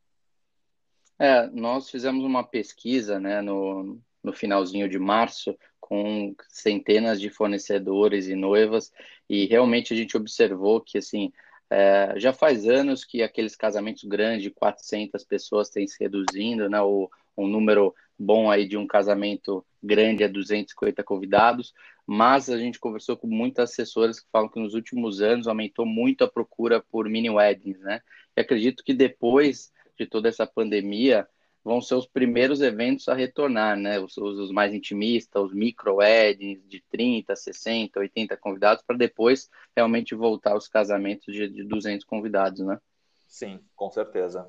É, 1.19 1.45
nós 1.47 1.87
fizemos 1.87 2.23
uma 2.23 2.43
pesquisa 2.43 3.19
né, 3.19 3.41
no, 3.41 4.01
no 4.23 4.33
finalzinho 4.33 4.89
de 4.89 4.97
março 4.97 5.55
com 5.79 6.33
centenas 6.49 7.21
de 7.21 7.29
fornecedores 7.29 8.27
e 8.27 8.33
noivas 8.33 8.91
e 9.29 9.45
realmente 9.45 9.93
a 9.93 9.97
gente 9.97 10.17
observou 10.17 10.81
que 10.81 10.97
assim 10.97 11.31
é, 11.71 12.13
já 12.17 12.33
faz 12.33 12.67
anos 12.67 13.05
que 13.05 13.23
aqueles 13.23 13.55
casamentos 13.55 14.03
grandes 14.03 14.43
de 14.43 14.51
400 14.51 15.23
pessoas 15.23 15.69
têm 15.69 15.87
se 15.87 15.97
reduzindo, 16.03 16.69
né? 16.69 16.81
O, 16.81 17.09
um 17.37 17.47
número 17.47 17.95
bom 18.19 18.51
aí 18.51 18.67
de 18.67 18.75
um 18.75 18.85
casamento 18.85 19.65
grande 19.81 20.21
é 20.21 20.27
250 20.27 21.01
convidados, 21.01 21.73
mas 22.05 22.49
a 22.49 22.57
gente 22.57 22.77
conversou 22.77 23.15
com 23.15 23.25
muitas 23.25 23.71
assessoras 23.71 24.19
que 24.19 24.29
falam 24.29 24.49
que 24.49 24.59
nos 24.59 24.73
últimos 24.73 25.21
anos 25.21 25.47
aumentou 25.47 25.85
muito 25.85 26.25
a 26.25 26.29
procura 26.29 26.81
por 26.91 27.07
mini 27.07 27.29
weddings, 27.29 27.79
né? 27.79 28.01
E 28.35 28.41
acredito 28.41 28.83
que 28.83 28.93
depois 28.93 29.71
de 29.97 30.05
toda 30.05 30.27
essa 30.27 30.45
pandemia, 30.45 31.25
vão 31.63 31.81
ser 31.81 31.95
os 31.95 32.07
primeiros 32.07 32.61
eventos 32.61 33.07
a 33.07 33.13
retornar, 33.13 33.77
né? 33.77 33.99
Os, 33.99 34.17
os 34.17 34.51
mais 34.51 34.73
intimistas, 34.73 35.43
os 35.43 35.53
micro 35.53 35.95
weddings 35.95 36.67
de 36.67 36.83
30, 36.89 37.35
60, 37.35 37.99
80 37.99 38.37
convidados, 38.37 38.83
para 38.85 38.97
depois 38.97 39.49
realmente 39.75 40.15
voltar 40.15 40.53
aos 40.53 40.67
casamentos 40.67 41.33
de, 41.33 41.47
de 41.47 41.63
200 41.63 42.05
convidados, 42.05 42.61
né? 42.61 42.79
Sim, 43.27 43.59
com 43.75 43.89
certeza. 43.89 44.47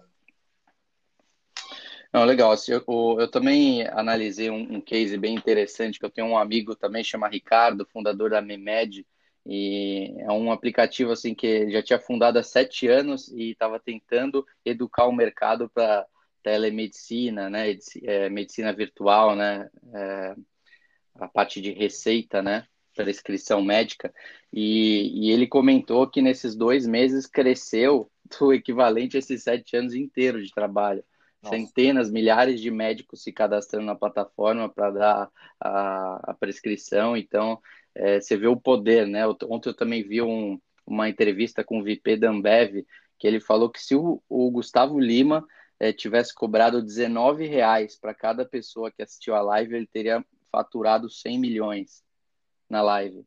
Não, 2.12 2.24
legal. 2.24 2.50
Assim, 2.50 2.72
eu, 2.72 2.84
eu, 3.18 3.30
também 3.30 3.86
analisei 3.88 4.50
um, 4.50 4.76
um, 4.76 4.80
case 4.80 5.16
bem 5.16 5.34
interessante, 5.34 5.98
que 5.98 6.04
eu 6.04 6.10
tenho 6.10 6.26
um 6.26 6.36
amigo 6.36 6.76
também, 6.76 7.02
chama 7.02 7.28
Ricardo, 7.28 7.86
fundador 7.86 8.30
da 8.30 8.42
Memed, 8.42 9.06
e 9.46 10.14
é 10.18 10.30
um 10.30 10.52
aplicativo 10.52 11.10
assim 11.10 11.34
que 11.34 11.70
já 11.70 11.82
tinha 11.82 11.98
fundado 11.98 12.38
há 12.38 12.42
sete 12.42 12.86
anos 12.86 13.28
e 13.28 13.50
estava 13.50 13.80
tentando 13.80 14.46
educar 14.64 15.06
o 15.06 15.12
mercado 15.12 15.70
para 15.70 16.06
telemedicina, 16.42 17.48
né, 17.48 17.76
é, 18.02 18.28
medicina 18.28 18.72
virtual, 18.72 19.36
né, 19.36 19.68
é, 19.94 20.34
a 21.14 21.28
parte 21.28 21.60
de 21.60 21.72
receita, 21.72 22.42
né, 22.42 22.66
prescrição 22.94 23.62
médica, 23.62 24.12
e, 24.52 25.26
e, 25.26 25.30
ele 25.30 25.46
comentou 25.46 26.06
que 26.06 26.20
nesses 26.20 26.54
dois 26.54 26.86
meses 26.86 27.26
cresceu 27.26 28.10
o 28.40 28.52
equivalente 28.52 29.16
a 29.16 29.18
esses 29.18 29.42
sete 29.42 29.76
anos 29.76 29.94
inteiros 29.94 30.46
de 30.46 30.52
trabalho. 30.52 31.04
Nossa. 31.42 31.56
Centenas, 31.56 32.10
milhares 32.10 32.60
de 32.60 32.70
médicos 32.70 33.22
se 33.22 33.32
cadastrando 33.32 33.86
na 33.86 33.94
plataforma 33.94 34.68
para 34.68 34.90
dar 34.90 35.30
a, 35.60 36.30
a 36.30 36.34
prescrição, 36.34 37.16
então 37.16 37.60
é, 37.94 38.20
você 38.20 38.36
vê 38.36 38.46
o 38.46 38.56
poder, 38.56 39.06
né? 39.06 39.26
Ontem 39.26 39.68
eu 39.68 39.74
também 39.74 40.02
vi 40.02 40.22
um, 40.22 40.60
uma 40.86 41.08
entrevista 41.08 41.64
com 41.64 41.80
o 41.80 41.82
VP 41.82 42.16
da 42.16 42.30
Ambev, 42.30 42.84
que 43.18 43.26
ele 43.26 43.40
falou 43.40 43.70
que 43.70 43.82
se 43.82 43.94
o, 43.94 44.22
o 44.28 44.50
Gustavo 44.50 44.98
Lima 44.98 45.46
é, 45.82 45.92
tivesse 45.92 46.32
cobrado 46.32 46.80
19 46.80 47.44
reais 47.44 47.96
para 47.96 48.14
cada 48.14 48.44
pessoa 48.44 48.92
que 48.92 49.02
assistiu 49.02 49.34
a 49.34 49.40
live, 49.40 49.74
ele 49.74 49.86
teria 49.88 50.24
faturado 50.48 51.10
100 51.10 51.40
milhões 51.40 52.04
na 52.70 52.80
live. 52.82 53.26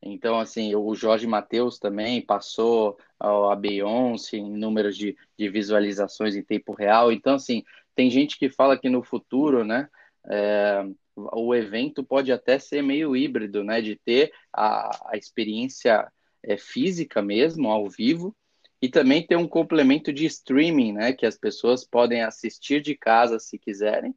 Então, 0.00 0.40
assim, 0.40 0.74
o 0.74 0.94
Jorge 0.94 1.26
Matheus 1.26 1.78
também 1.78 2.22
passou 2.22 2.96
a 3.20 3.54
Beyoncé 3.54 4.38
em 4.38 4.50
números 4.50 4.96
de, 4.96 5.14
de 5.38 5.50
visualizações 5.50 6.34
em 6.36 6.42
tempo 6.42 6.72
real. 6.72 7.12
Então, 7.12 7.34
assim, 7.34 7.62
tem 7.94 8.08
gente 8.10 8.38
que 8.38 8.48
fala 8.48 8.78
que 8.78 8.88
no 8.88 9.02
futuro, 9.02 9.62
né, 9.62 9.90
é, 10.30 10.86
o 11.14 11.54
evento 11.54 12.02
pode 12.02 12.32
até 12.32 12.58
ser 12.58 12.80
meio 12.80 13.14
híbrido, 13.14 13.62
né? 13.62 13.82
De 13.82 13.94
ter 13.94 14.32
a, 14.50 15.10
a 15.12 15.18
experiência 15.18 16.10
é, 16.42 16.56
física 16.56 17.20
mesmo, 17.20 17.68
ao 17.70 17.90
vivo, 17.90 18.34
e 18.80 18.88
também 18.88 19.26
ter 19.26 19.36
um 19.36 19.48
complemento 19.48 20.12
de 20.12 20.26
streaming, 20.26 20.92
né? 20.92 21.12
Que 21.12 21.26
as 21.26 21.36
pessoas 21.36 21.84
podem 21.84 22.22
assistir 22.22 22.80
de 22.80 22.96
casa 22.96 23.38
se 23.38 23.58
quiserem 23.58 24.14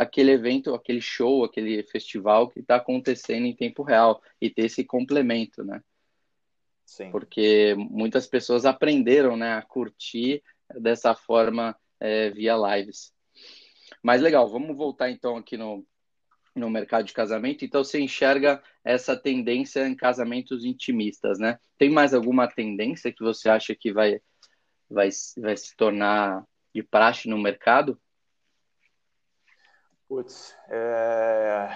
aquele 0.00 0.32
evento, 0.32 0.74
aquele 0.74 1.00
show, 1.00 1.44
aquele 1.44 1.82
festival 1.82 2.48
que 2.48 2.60
está 2.60 2.76
acontecendo 2.76 3.46
em 3.46 3.54
tempo 3.54 3.82
real 3.82 4.22
e 4.40 4.48
ter 4.48 4.64
esse 4.64 4.84
complemento, 4.84 5.62
né? 5.62 5.82
Sim. 6.86 7.10
Porque 7.10 7.74
muitas 7.76 8.26
pessoas 8.26 8.64
aprenderam, 8.64 9.36
né, 9.36 9.52
a 9.52 9.62
curtir 9.62 10.42
dessa 10.74 11.14
forma 11.14 11.76
é, 12.00 12.30
via 12.30 12.56
lives. 12.56 13.12
Mas 14.02 14.22
legal, 14.22 14.48
vamos 14.48 14.76
voltar 14.76 15.10
então 15.10 15.36
aqui 15.36 15.56
no, 15.56 15.86
no 16.54 16.70
mercado 16.70 17.04
de 17.04 17.12
casamento, 17.12 17.64
então 17.64 17.84
você 17.84 18.00
enxerga 18.00 18.62
essa 18.84 19.16
tendência 19.16 19.86
em 19.86 19.94
casamentos 19.94 20.64
intimistas, 20.64 21.38
né? 21.38 21.58
Tem 21.78 21.90
mais 21.90 22.14
alguma 22.14 22.48
tendência 22.48 23.12
que 23.12 23.22
você 23.22 23.48
acha 23.48 23.74
que 23.74 23.92
vai, 23.92 24.20
vai, 24.88 25.08
vai 25.38 25.56
se 25.56 25.76
tornar 25.76 26.44
de 26.74 26.82
praxe 26.82 27.28
no 27.28 27.38
mercado? 27.38 28.00
Putz, 30.08 30.56
é... 30.68 31.68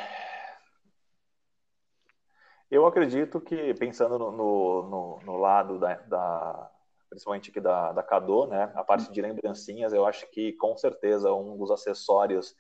Eu 2.71 2.87
acredito 2.87 3.41
que, 3.41 3.75
pensando 3.75 4.19
no, 4.19 4.33
no, 4.33 5.21
no 5.23 5.37
lado 5.37 5.79
da, 5.79 5.95
da, 5.95 6.71
principalmente 7.09 7.51
aqui 7.51 7.61
da, 7.61 7.93
da 7.93 8.03
Cadô, 8.03 8.47
né, 8.47 8.73
a 8.75 8.83
parte 8.83 9.13
de 9.13 9.23
lembrancinhas, 9.23 9.93
eu 9.93 10.05
acho 10.05 10.29
que 10.31 10.53
com 10.55 10.77
certeza 10.77 11.33
um 11.33 11.57
dos 11.57 11.71
acessórios, 11.71 12.57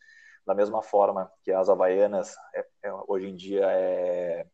da 0.47 0.55
mesma 0.55 0.83
forma 0.83 1.31
que 1.43 1.53
as 1.53 1.69
havaianas 1.69 2.35
é, 2.55 2.67
é, 2.85 2.93
hoje 3.09 3.29
em 3.29 3.35
dia 3.35 3.67
é 3.71 4.47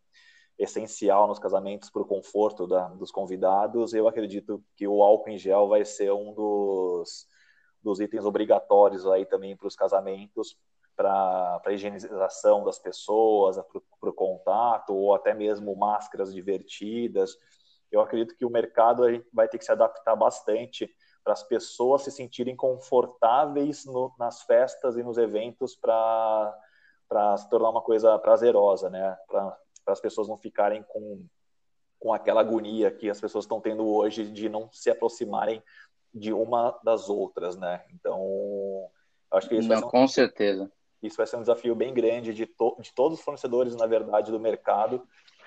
essencial 0.58 1.26
nos 1.26 1.38
casamentos 1.38 1.88
para 1.90 2.02
o 2.02 2.06
conforto 2.06 2.66
da, 2.66 2.88
dos 2.88 3.10
convidados, 3.10 3.94
eu 3.94 4.06
acredito 4.06 4.62
que 4.76 4.86
o 4.86 5.02
álcool 5.02 5.30
em 5.30 5.38
gel 5.38 5.68
vai 5.68 5.84
ser 5.84 6.12
um 6.12 6.34
dos, 6.34 7.26
dos 7.82 7.98
itens 7.98 8.26
obrigatórios 8.26 9.06
aí 9.06 9.24
também 9.24 9.56
para 9.56 9.66
os 9.66 9.74
casamentos, 9.74 10.58
para 10.94 11.62
a 11.64 11.72
higienização 11.72 12.62
das 12.62 12.78
pessoas, 12.78 13.56
para 13.98 14.10
o 14.10 14.12
contato, 14.12 14.94
ou 14.94 15.14
até 15.14 15.32
mesmo 15.32 15.74
máscaras 15.74 16.32
divertidas. 16.32 17.38
Eu 17.90 18.02
acredito 18.02 18.36
que 18.36 18.44
o 18.44 18.50
mercado 18.50 19.04
vai 19.32 19.48
ter 19.48 19.56
que 19.56 19.64
se 19.64 19.72
adaptar 19.72 20.14
bastante 20.14 20.90
para 21.22 21.32
as 21.32 21.42
pessoas 21.42 22.02
se 22.02 22.10
sentirem 22.10 22.56
confortáveis 22.56 23.84
no, 23.84 24.12
nas 24.18 24.42
festas 24.42 24.96
e 24.96 25.02
nos 25.02 25.18
eventos 25.18 25.76
para 25.76 26.56
se 27.36 27.48
tornar 27.48 27.70
uma 27.70 27.82
coisa 27.82 28.18
prazerosa, 28.18 28.88
né? 28.90 29.16
Para 29.28 29.56
as 29.86 30.00
pessoas 30.00 30.28
não 30.28 30.36
ficarem 30.36 30.82
com, 30.88 31.24
com 31.98 32.12
aquela 32.12 32.40
agonia 32.40 32.90
que 32.90 33.10
as 33.10 33.20
pessoas 33.20 33.44
estão 33.44 33.60
tendo 33.60 33.86
hoje 33.86 34.30
de 34.30 34.48
não 34.48 34.70
se 34.72 34.90
aproximarem 34.90 35.62
de 36.12 36.32
uma 36.32 36.78
das 36.82 37.08
outras, 37.08 37.56
né? 37.56 37.84
Então, 37.94 38.88
acho 39.30 39.48
que 39.48 39.56
isso 39.56 39.68
não, 39.68 39.74
vai 39.74 39.78
ser 39.78 39.84
um... 39.84 39.90
com 39.90 40.08
certeza 40.08 40.72
isso 41.02 41.16
vai 41.16 41.26
ser 41.26 41.36
um 41.36 41.40
desafio 41.40 41.74
bem 41.74 41.94
grande 41.94 42.34
de, 42.34 42.46
to 42.46 42.76
de 42.80 42.92
todos 42.92 43.18
os 43.18 43.24
fornecedores, 43.24 43.74
na 43.74 43.86
verdade, 43.86 44.30
do 44.30 44.38
mercado, 44.38 45.06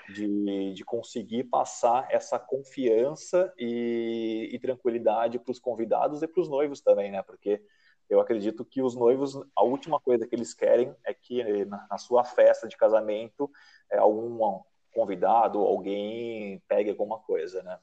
de, 0.09 0.73
de 0.73 0.83
conseguir 0.83 1.45
passar 1.45 2.07
essa 2.11 2.39
confiança 2.39 3.53
e, 3.57 4.49
e 4.51 4.59
tranquilidade 4.59 5.39
para 5.39 5.51
os 5.51 5.59
convidados 5.59 6.21
e 6.21 6.27
para 6.27 6.41
os 6.41 6.49
noivos 6.49 6.81
também, 6.81 7.11
né? 7.11 7.21
Porque 7.21 7.61
eu 8.09 8.19
acredito 8.19 8.65
que 8.65 8.81
os 8.81 8.95
noivos, 8.95 9.35
a 9.55 9.63
última 9.63 9.99
coisa 9.99 10.27
que 10.27 10.35
eles 10.35 10.53
querem 10.53 10.93
é 11.05 11.13
que 11.13 11.65
na 11.65 11.97
sua 11.97 12.23
festa 12.23 12.67
de 12.67 12.77
casamento 12.77 13.49
é, 13.91 13.97
algum 13.97 14.61
convidado, 14.93 15.59
alguém 15.59 16.61
pegue 16.67 16.89
alguma 16.89 17.19
coisa, 17.19 17.63
né? 17.63 17.79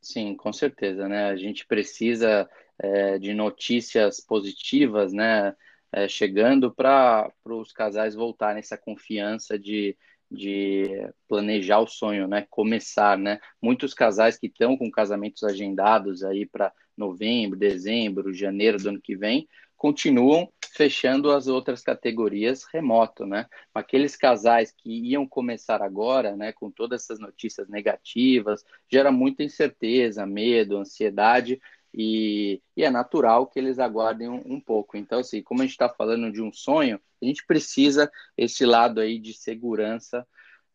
Sim, 0.00 0.36
com 0.36 0.52
certeza, 0.52 1.08
né? 1.08 1.28
A 1.28 1.36
gente 1.36 1.66
precisa 1.66 2.48
é, 2.78 3.18
de 3.18 3.34
notícias 3.34 4.20
positivas, 4.20 5.12
né? 5.12 5.56
é, 5.92 6.06
chegando 6.08 6.72
para 6.72 7.32
os 7.44 7.72
casais 7.72 8.14
voltarem 8.14 8.60
essa 8.60 8.76
confiança 8.76 9.58
de, 9.58 9.96
de 10.30 11.08
planejar 11.26 11.80
o 11.80 11.86
sonho, 11.86 12.28
né? 12.28 12.46
Começar, 12.50 13.16
né? 13.16 13.40
Muitos 13.60 13.94
casais 13.94 14.38
que 14.38 14.46
estão 14.46 14.76
com 14.76 14.90
casamentos 14.90 15.42
agendados 15.42 16.22
aí 16.22 16.46
para 16.46 16.72
novembro, 16.96 17.58
dezembro, 17.58 18.34
janeiro 18.34 18.78
do 18.78 18.88
ano 18.88 19.00
que 19.00 19.16
vem, 19.16 19.48
continuam 19.76 20.52
fechando 20.74 21.30
as 21.30 21.46
outras 21.46 21.82
categorias 21.82 22.64
remoto, 22.72 23.24
né? 23.24 23.46
Aqueles 23.72 24.16
casais 24.16 24.72
que 24.76 24.90
iam 24.90 25.26
começar 25.26 25.80
agora, 25.80 26.36
né, 26.36 26.52
com 26.52 26.70
todas 26.70 27.02
essas 27.02 27.18
notícias 27.18 27.68
negativas, 27.68 28.64
gera 28.90 29.10
muita 29.10 29.42
incerteza, 29.42 30.26
medo, 30.26 30.76
ansiedade, 30.76 31.60
e, 32.00 32.62
e, 32.76 32.84
é 32.84 32.90
natural 32.90 33.48
que 33.48 33.58
eles 33.58 33.80
aguardem 33.80 34.28
um, 34.28 34.40
um 34.46 34.60
pouco. 34.60 34.96
Então, 34.96 35.18
assim, 35.18 35.42
como 35.42 35.62
a 35.62 35.64
gente 35.64 35.72
está 35.72 35.88
falando 35.88 36.30
de 36.30 36.40
um 36.40 36.52
sonho, 36.52 37.00
a 37.20 37.24
gente 37.24 37.44
precisa 37.44 38.08
esse 38.36 38.64
lado 38.64 39.00
aí 39.00 39.18
de 39.18 39.34
segurança 39.34 40.24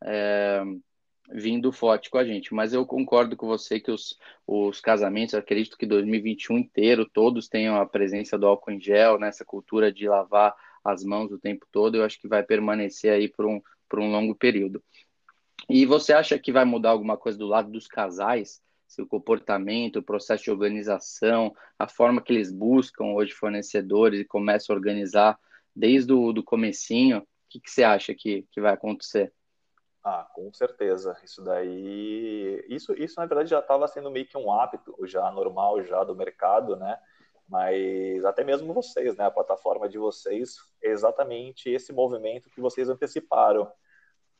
é, 0.04 0.62
vindo 1.32 1.72
forte 1.72 2.10
com 2.10 2.18
a 2.18 2.26
gente. 2.26 2.54
Mas 2.54 2.74
eu 2.74 2.86
concordo 2.86 3.38
com 3.38 3.48
você 3.48 3.80
que 3.80 3.90
os, 3.90 4.20
os 4.46 4.82
casamentos, 4.82 5.34
acredito 5.34 5.78
que 5.78 5.86
2021 5.86 6.58
inteiro, 6.58 7.10
todos 7.10 7.48
tenham 7.48 7.80
a 7.80 7.86
presença 7.86 8.38
do 8.38 8.46
álcool 8.46 8.72
em 8.72 8.82
gel, 8.82 9.18
nessa 9.18 9.46
né, 9.46 9.48
cultura 9.48 9.94
de 9.94 10.10
lavar 10.10 10.54
as 10.84 11.06
mãos 11.06 11.32
o 11.32 11.40
tempo 11.40 11.66
todo, 11.72 11.96
eu 11.96 12.04
acho 12.04 12.20
que 12.20 12.28
vai 12.28 12.44
permanecer 12.44 13.14
aí 13.14 13.30
por 13.30 13.46
um, 13.46 13.62
por 13.88 14.00
um 14.02 14.12
longo 14.12 14.36
período. 14.36 14.84
E 15.70 15.86
você 15.86 16.12
acha 16.12 16.38
que 16.38 16.52
vai 16.52 16.66
mudar 16.66 16.90
alguma 16.90 17.16
coisa 17.16 17.38
do 17.38 17.48
lado 17.48 17.72
dos 17.72 17.88
casais? 17.88 18.62
Seu 18.94 19.08
comportamento, 19.08 19.98
o 19.98 20.04
processo 20.04 20.44
de 20.44 20.52
organização, 20.52 21.56
a 21.78 21.88
forma 21.88 22.22
que 22.22 22.34
eles 22.34 22.52
buscam 22.52 23.06
hoje 23.14 23.32
fornecedores 23.34 24.22
e 24.22 24.26
começam 24.26 24.74
a 24.74 24.78
organizar 24.78 25.40
desde 25.76 26.14
o 26.14 26.32
do 26.32 26.44
comecinho, 26.44 27.20
o 27.20 27.28
que, 27.50 27.60
que 27.60 27.72
você 27.72 27.84
acha 27.84 28.14
que, 28.14 28.48
que 28.52 28.62
vai 28.62 28.74
acontecer? 28.74 29.34
Ah, 30.04 30.28
com 30.34 30.52
certeza. 30.52 31.18
Isso 31.24 31.42
daí, 31.42 32.64
isso, 32.68 32.94
isso 32.94 33.20
na 33.20 33.26
verdade 33.26 33.50
já 33.50 33.60
estava 33.60 33.88
sendo 33.88 34.12
meio 34.12 34.28
que 34.28 34.38
um 34.38 34.52
hábito 34.52 34.96
já 35.06 35.32
normal 35.32 35.82
já 35.84 36.04
do 36.04 36.16
mercado, 36.16 36.76
né? 36.76 37.00
Mas 37.48 38.24
até 38.26 38.44
mesmo 38.44 38.74
vocês, 38.74 39.16
né? 39.16 39.26
A 39.26 39.32
plataforma 39.32 39.88
de 39.88 39.98
vocês 39.98 40.58
é 40.84 40.90
exatamente 40.90 41.70
esse 41.70 41.94
movimento 41.94 42.50
que 42.50 42.60
vocês 42.60 42.90
anteciparam, 42.90 43.72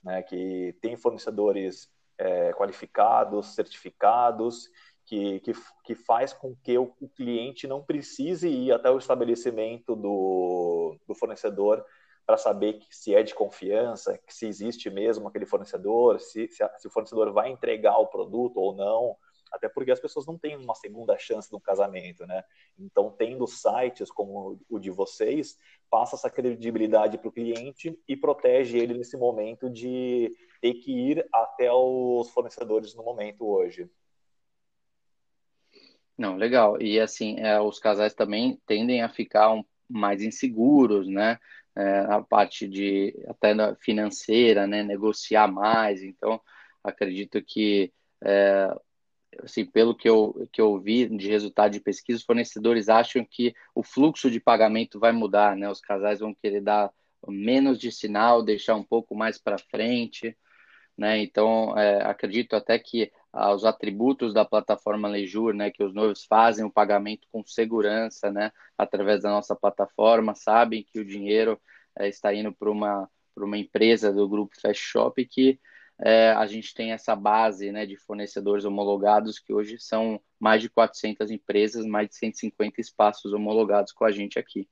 né? 0.04 0.22
Que 0.22 0.76
tem 0.82 0.98
fornecedores 0.98 1.90
é, 2.18 2.54
qualificados, 2.54 3.56
certificados, 3.56 4.70
que, 5.06 5.40
que, 5.42 5.54
que, 5.84 5.96
faz 5.96 6.32
com 6.34 6.56
que 6.64 6.78
o, 6.78 6.94
o, 7.00 7.10
cliente 7.10 7.68
não 7.68 7.84
precise 7.84 8.48
ir 8.48 8.72
até 8.72 8.90
o 8.90 8.98
estabelecimento 8.98 9.96
do, 9.96 10.98
do 11.06 11.14
fornecedor 11.14 11.84
para 12.26 12.38
saber 12.38 12.74
que, 12.74 12.88
se 12.96 13.14
é 13.14 13.22
de 13.22 13.36
confiança, 13.36 14.18
que 14.26 14.34
se 14.34 14.48
existe 14.48 14.90
mesmo 14.90 15.28
aquele 15.28 15.46
fornecedor, 15.46 16.22
se, 16.22 16.48
se, 16.48 16.64
a, 16.64 16.78
se 16.78 16.88
o 16.88 16.92
fornecedor 16.92 17.34
vai 17.34 17.50
entregar 17.50 17.98
o 17.98 18.08
produto 18.08 18.58
ou 18.58 18.74
não 18.74 19.18
até 19.54 19.70
porque 19.70 19.92
as 19.92 20.00
pessoas 20.00 20.26
não 20.26 20.36
têm 20.36 20.58
uma 20.58 20.74
segunda 20.74 21.16
chance 21.20 21.52
no 21.52 21.62
casamento, 21.62 22.26
né? 22.26 22.44
Então, 22.78 23.12
tendo 23.12 23.46
sites 23.46 24.12
como 24.12 24.60
o 24.68 24.80
de 24.80 24.90
vocês, 24.90 25.56
passa 25.92 26.16
essa 26.16 26.30
credibilidade 26.30 27.20
para 27.20 27.30
o 27.30 27.32
cliente 27.32 27.98
e 28.08 28.18
protege 28.18 28.80
ele 28.80 28.96
nesse 28.96 29.16
momento 29.16 29.70
de 29.70 30.36
ter 30.64 30.76
que 30.76 30.94
ir 30.94 31.28
até 31.34 31.70
os 31.74 32.30
fornecedores 32.30 32.96
no 32.96 33.04
momento 33.04 33.46
hoje. 33.46 33.90
Não, 36.18 36.38
legal. 36.38 36.82
E 36.82 37.02
assim, 37.02 37.38
é, 37.38 37.60
os 37.60 37.80
casais 37.80 38.14
também 38.14 38.58
tendem 38.66 39.02
a 39.02 39.10
ficar 39.10 39.52
um, 39.52 39.66
mais 39.90 40.22
inseguros, 40.24 41.06
né? 41.06 41.38
É, 41.76 42.00
a 42.08 42.22
parte 42.22 42.66
de 42.66 43.14
até 43.28 43.54
financeira, 43.82 44.66
né? 44.66 44.84
Negociar 44.84 45.52
mais. 45.52 46.02
Então, 46.02 46.40
acredito 46.82 47.44
que 47.44 47.92
é, 48.24 48.74
assim, 49.44 49.66
pelo 49.66 49.94
que 49.94 50.08
eu, 50.08 50.48
que 50.50 50.62
eu 50.62 50.80
vi 50.80 51.10
de 51.10 51.28
resultado 51.28 51.74
de 51.74 51.82
pesquisa, 51.82 52.20
os 52.20 52.26
fornecedores 52.26 52.88
acham 52.88 53.26
que 53.30 53.54
o 53.76 53.84
fluxo 53.84 54.32
de 54.32 54.40
pagamento 54.40 54.98
vai 54.98 55.12
mudar, 55.12 55.58
né? 55.58 55.70
Os 55.70 55.82
casais 55.82 56.22
vão 56.22 56.34
querer 56.34 56.62
dar 56.62 56.90
menos 57.28 57.78
de 57.78 57.92
sinal, 57.92 58.42
deixar 58.42 58.76
um 58.76 58.84
pouco 58.84 59.14
mais 59.14 59.38
para 59.38 59.58
frente, 59.58 60.38
né? 60.98 61.20
Então, 61.20 61.78
é, 61.78 62.04
acredito 62.04 62.56
até 62.56 62.78
que 62.78 63.12
ah, 63.32 63.54
os 63.54 63.66
atributos 63.66 64.34
da 64.34 64.46
plataforma 64.46 65.08
Lejur, 65.08 65.54
né, 65.54 65.72
que 65.72 65.84
os 65.84 65.94
noivos 65.94 66.24
fazem 66.26 66.64
o 66.64 66.72
pagamento 66.72 67.28
com 67.32 67.44
segurança, 67.46 68.32
né, 68.32 68.52
através 68.78 69.24
da 69.24 69.32
nossa 69.32 69.56
plataforma, 69.56 70.36
sabem 70.36 70.84
que 70.84 71.00
o 71.00 71.06
dinheiro 71.06 71.60
é, 71.98 72.08
está 72.08 72.34
indo 72.34 72.54
para 72.54 72.70
uma, 72.70 73.10
uma 73.36 73.58
empresa 73.58 74.14
do 74.14 74.30
grupo 74.30 74.60
Fast 74.62 74.82
Shop 74.84 75.26
que 75.26 75.60
é, 76.00 76.32
a 76.32 76.46
gente 76.48 76.74
tem 76.74 76.92
essa 76.92 77.16
base 77.16 77.72
né, 77.72 77.86
de 77.86 77.96
fornecedores 77.98 78.66
homologados, 78.66 79.40
que 79.40 79.54
hoje 79.54 79.80
são 79.80 80.20
mais 80.40 80.62
de 80.62 80.70
400 80.70 81.32
empresas, 81.32 81.86
mais 81.86 82.10
de 82.10 82.16
150 82.16 82.82
espaços 82.82 83.34
homologados 83.34 83.92
com 83.92 84.06
a 84.06 84.12
gente 84.12 84.38
aqui. 84.38 84.68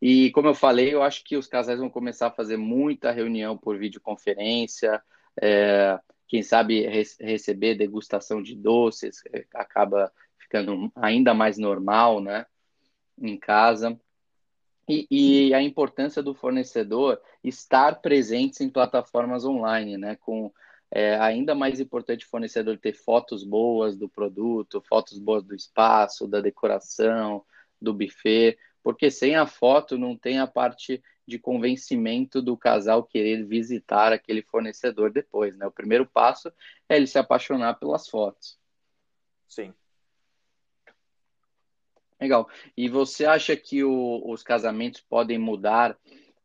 E 0.00 0.30
como 0.30 0.48
eu 0.48 0.54
falei, 0.54 0.94
eu 0.94 1.02
acho 1.02 1.24
que 1.24 1.36
os 1.36 1.46
casais 1.46 1.80
vão 1.80 1.90
começar 1.90 2.28
a 2.28 2.32
fazer 2.32 2.56
muita 2.56 3.10
reunião 3.10 3.58
por 3.58 3.76
videoconferência, 3.78 5.02
é, 5.40 5.98
quem 6.26 6.42
sabe 6.42 6.86
re 6.86 7.02
receber 7.20 7.74
degustação 7.74 8.42
de 8.42 8.54
doces, 8.54 9.22
é, 9.32 9.44
acaba 9.54 10.12
ficando 10.38 10.90
ainda 10.96 11.34
mais 11.34 11.58
normal 11.58 12.20
né, 12.20 12.46
em 13.20 13.36
casa. 13.36 13.98
E, 14.88 15.06
e, 15.10 15.54
a 15.54 15.62
importância 15.62 16.22
do 16.22 16.34
fornecedor 16.34 17.20
estar 17.44 18.00
presente 18.00 18.64
em 18.64 18.70
plataformas 18.70 19.44
online, 19.44 19.98
né? 19.98 20.16
Com 20.16 20.50
é, 20.90 21.16
ainda 21.18 21.54
mais 21.54 21.78
importante 21.78 22.24
o 22.24 22.28
fornecedor 22.28 22.78
ter 22.78 22.94
fotos 22.94 23.44
boas 23.44 23.98
do 23.98 24.08
produto, 24.08 24.82
fotos 24.88 25.18
boas 25.18 25.44
do 25.44 25.54
espaço, 25.54 26.26
da 26.26 26.40
decoração, 26.40 27.44
do 27.80 27.92
buffet, 27.92 28.58
porque 28.88 29.10
sem 29.10 29.36
a 29.36 29.46
foto 29.46 29.98
não 29.98 30.16
tem 30.16 30.38
a 30.38 30.46
parte 30.46 31.02
de 31.26 31.38
convencimento 31.38 32.40
do 32.40 32.56
casal 32.56 33.04
querer 33.04 33.44
visitar 33.44 34.14
aquele 34.14 34.40
fornecedor 34.40 35.12
depois, 35.12 35.54
né? 35.58 35.66
O 35.66 35.70
primeiro 35.70 36.06
passo 36.06 36.50
é 36.88 36.96
ele 36.96 37.06
se 37.06 37.18
apaixonar 37.18 37.74
pelas 37.74 38.08
fotos. 38.08 38.58
Sim. 39.46 39.74
Legal. 42.18 42.48
E 42.74 42.88
você 42.88 43.26
acha 43.26 43.54
que 43.54 43.84
o, 43.84 44.22
os 44.24 44.42
casamentos 44.42 45.02
podem 45.02 45.36
mudar 45.36 45.94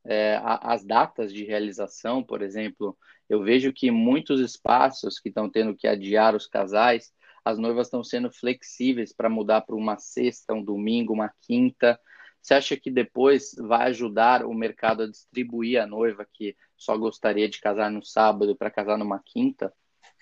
é, 0.03 0.37
as 0.43 0.83
datas 0.83 1.31
de 1.31 1.45
realização, 1.45 2.21
por 2.21 2.41
exemplo, 2.41 2.97
eu 3.29 3.41
vejo 3.41 3.71
que 3.71 3.89
muitos 3.89 4.41
espaços 4.41 5.17
que 5.17 5.29
estão 5.29 5.49
tendo 5.49 5.73
que 5.73 5.87
adiar 5.87 6.35
os 6.35 6.45
casais, 6.45 7.13
as 7.45 7.57
noivas 7.57 7.87
estão 7.87 8.03
sendo 8.03 8.29
flexíveis 8.29 9.13
para 9.13 9.29
mudar 9.29 9.61
para 9.61 9.77
uma 9.77 9.97
sexta, 9.97 10.53
um 10.53 10.61
domingo, 10.61 11.13
uma 11.13 11.33
quinta. 11.41 11.97
Você 12.43 12.55
acha 12.55 12.75
que 12.75 12.91
depois 12.91 13.55
vai 13.57 13.87
ajudar 13.87 14.45
o 14.45 14.53
mercado 14.53 15.03
a 15.03 15.09
distribuir 15.09 15.81
a 15.81 15.87
noiva 15.87 16.27
que 16.31 16.57
só 16.75 16.97
gostaria 16.97 17.47
de 17.47 17.61
casar 17.61 17.89
no 17.89 18.03
sábado 18.03 18.53
para 18.53 18.69
casar 18.69 18.97
numa 18.97 19.21
quinta? 19.25 19.73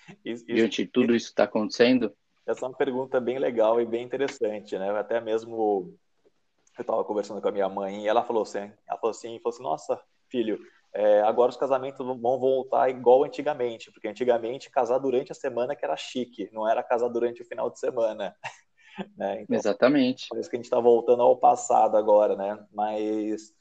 Isso, 0.23 0.45
diante 0.45 0.85
de 0.85 0.91
tudo 0.91 1.15
isso 1.15 1.27
que 1.27 1.31
está 1.31 1.43
acontecendo? 1.45 2.13
Essa 2.45 2.65
é 2.65 2.67
uma 2.69 2.77
pergunta 2.77 3.19
bem 3.19 3.39
legal 3.39 3.81
e 3.81 3.85
bem 3.85 4.03
interessante, 4.03 4.77
né? 4.77 4.91
Até 4.91 5.19
mesmo 5.19 5.95
eu 6.77 6.81
estava 6.81 7.03
conversando 7.03 7.41
com 7.41 7.47
a 7.47 7.51
minha 7.51 7.69
mãe 7.69 8.03
e 8.03 8.07
ela 8.07 8.23
falou 8.23 8.43
assim, 8.43 8.71
ela 8.87 8.99
falou 8.99 9.11
assim, 9.11 9.39
falou 9.39 9.55
assim, 9.55 9.63
nossa, 9.63 10.01
filho, 10.29 10.59
é, 10.93 11.21
agora 11.21 11.49
os 11.49 11.57
casamentos 11.57 12.05
vão 12.05 12.39
voltar 12.39 12.89
igual 12.89 13.23
antigamente, 13.23 13.91
porque 13.91 14.07
antigamente 14.07 14.69
casar 14.69 14.97
durante 14.97 15.31
a 15.31 15.35
semana 15.35 15.75
que 15.75 15.85
era 15.85 15.95
chique, 15.95 16.49
não 16.51 16.67
era 16.67 16.83
casar 16.83 17.07
durante 17.09 17.41
o 17.41 17.45
final 17.45 17.69
de 17.69 17.79
semana. 17.79 18.35
né? 19.17 19.41
Então, 19.41 19.55
Exatamente. 19.55 20.27
Parece 20.29 20.49
que 20.49 20.55
a 20.55 20.59
gente 20.59 20.65
está 20.65 20.79
voltando 20.79 21.21
ao 21.21 21.37
passado 21.37 21.97
agora, 21.97 22.35
né? 22.35 22.65
Mas 22.73 23.53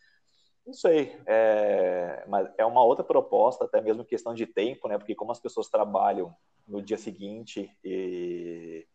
não 0.67 0.75
sei, 0.75 1.19
é, 1.27 2.25
mas 2.29 2.49
é 2.57 2.65
uma 2.65 2.85
outra 2.85 3.05
proposta, 3.05 3.65
até 3.65 3.81
mesmo 3.81 4.05
questão 4.05 4.35
de 4.35 4.47
tempo, 4.47 4.89
né? 4.89 4.99
Porque 4.99 5.15
como 5.15 5.33
as 5.33 5.41
pessoas 5.41 5.69
trabalham 5.69 6.35
no 6.67 6.81
dia 6.81 6.97
seguinte 6.97 7.71
e 7.83 8.87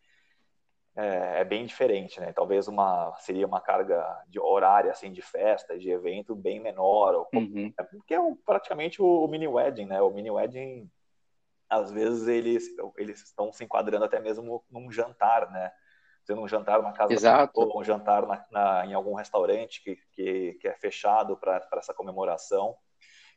é, 0.95 1.41
é, 1.41 1.43
bem 1.43 1.65
diferente, 1.65 2.19
né? 2.21 2.32
Talvez 2.32 2.69
uma 2.69 3.13
seria 3.17 3.45
uma 3.45 3.60
carga 3.60 4.24
de 4.28 4.39
horária 4.39 4.91
assim 4.91 5.12
de 5.12 5.21
festa, 5.21 5.78
de 5.78 5.89
evento 5.89 6.34
bem 6.34 6.62
menor, 6.62 7.28
uhum. 7.34 7.74
é 7.78 7.84
porque 7.84 8.13
é 8.13 8.19
praticamente 8.45 9.02
o, 9.02 9.26
o, 9.26 9.28
mini 9.28 9.48
wedding, 9.48 9.86
né? 9.88 10.02
O 10.02 10.10
mini 10.10 10.32
wedding 10.32 10.89
às 11.69 11.91
vezes 11.91 12.28
eles 12.30 12.67
eles 12.98 13.21
estão 13.24 13.52
se 13.52 13.65
enquadrando 13.65 14.06
até 14.06 14.19
mesmo 14.21 14.63
num 14.71 14.89
jantar, 14.89 15.52
né? 15.52 15.69
Fazendo 16.26 16.44
um 16.44 16.48
jantar 16.48 16.82
na 16.82 16.92
casa 16.92 17.14
Exato. 17.14 17.52
ou 17.56 17.80
um 17.80 17.84
jantar 17.84 18.26
na, 18.26 18.46
na, 18.52 18.86
em 18.86 18.94
algum 18.94 19.14
restaurante 19.14 19.84
que, 19.84 19.98
que, 20.12 20.54
que 20.60 20.68
é 20.68 20.74
fechado 20.74 21.38
para 21.38 21.68
essa 21.78 21.94
comemoração. 21.94 22.76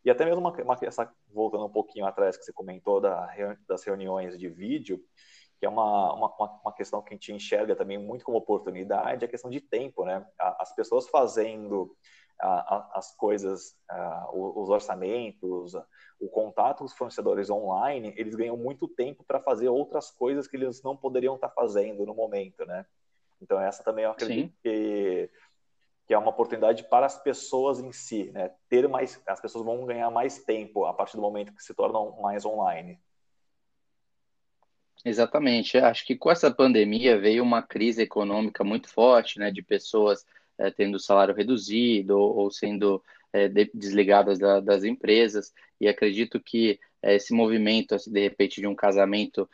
E 0.04 0.10
até 0.10 0.24
mesmo 0.24 0.40
uma, 0.40 0.52
uma, 0.62 0.78
essa, 0.82 1.12
voltando 1.32 1.66
um 1.66 1.72
pouquinho 1.72 2.06
atrás 2.06 2.36
que 2.36 2.44
você 2.44 2.52
comentou 2.52 3.00
da, 3.00 3.28
das 3.68 3.84
reuniões 3.84 4.38
de 4.38 4.48
vídeo, 4.48 5.02
que 5.58 5.66
é 5.66 5.68
uma, 5.68 6.14
uma, 6.14 6.60
uma 6.62 6.72
questão 6.72 7.02
que 7.02 7.12
a 7.12 7.16
gente 7.16 7.32
enxerga 7.32 7.74
também 7.74 7.98
muito 7.98 8.24
como 8.24 8.38
oportunidade, 8.38 9.24
a 9.24 9.28
questão 9.28 9.50
de 9.50 9.60
tempo, 9.60 10.04
né? 10.04 10.24
As 10.38 10.74
pessoas 10.74 11.08
fazendo 11.08 11.96
as 12.40 13.14
coisas, 13.16 13.76
os 14.32 14.68
orçamentos, 14.68 15.74
o 16.20 16.28
contato 16.28 16.78
com 16.78 16.84
os 16.84 16.92
fornecedores 16.92 17.50
online, 17.50 18.12
eles 18.16 18.34
ganham 18.34 18.56
muito 18.56 18.88
tempo 18.88 19.24
para 19.24 19.40
fazer 19.40 19.68
outras 19.68 20.10
coisas 20.10 20.46
que 20.46 20.56
eles 20.56 20.82
não 20.82 20.96
poderiam 20.96 21.34
estar 21.34 21.48
tá 21.48 21.54
fazendo 21.54 22.04
no 22.06 22.14
momento, 22.14 22.64
né? 22.64 22.86
Então 23.40 23.60
essa 23.60 23.82
também 23.82 24.04
eu 24.04 24.10
acredito 24.10 24.52
que, 24.62 25.30
que 26.06 26.14
é 26.14 26.18
uma 26.18 26.30
oportunidade 26.30 26.84
para 26.84 27.06
as 27.06 27.20
pessoas 27.20 27.78
em 27.78 27.92
si, 27.92 28.30
né? 28.32 28.52
Ter 28.68 28.88
mais, 28.88 29.20
as 29.26 29.40
pessoas 29.40 29.64
vão 29.64 29.84
ganhar 29.84 30.10
mais 30.10 30.42
tempo 30.44 30.84
a 30.84 30.92
partir 30.92 31.16
do 31.16 31.22
momento 31.22 31.54
que 31.54 31.62
se 31.62 31.74
tornam 31.74 32.20
mais 32.20 32.44
online. 32.44 33.00
Exatamente. 35.04 35.78
Acho 35.78 36.04
que 36.04 36.16
com 36.16 36.30
essa 36.30 36.50
pandemia 36.50 37.18
veio 37.18 37.42
uma 37.42 37.62
crise 37.62 38.02
econômica 38.02 38.64
muito 38.64 38.88
forte, 38.88 39.38
né, 39.38 39.50
de 39.50 39.62
pessoas 39.62 40.26
é, 40.58 40.70
tendo 40.70 40.98
salário 40.98 41.34
reduzido 41.34 42.18
ou, 42.18 42.36
ou 42.36 42.50
sendo 42.50 43.02
é, 43.32 43.48
de, 43.48 43.70
desligadas 43.74 44.38
da, 44.38 44.60
das 44.60 44.84
empresas. 44.84 45.52
E 45.80 45.88
acredito 45.88 46.40
que 46.40 46.78
é, 47.02 47.14
esse 47.16 47.32
movimento, 47.32 47.94
assim, 47.94 48.12
de 48.12 48.20
repente, 48.20 48.60
de 48.60 48.66
um 48.66 48.74
casamento 48.74 49.48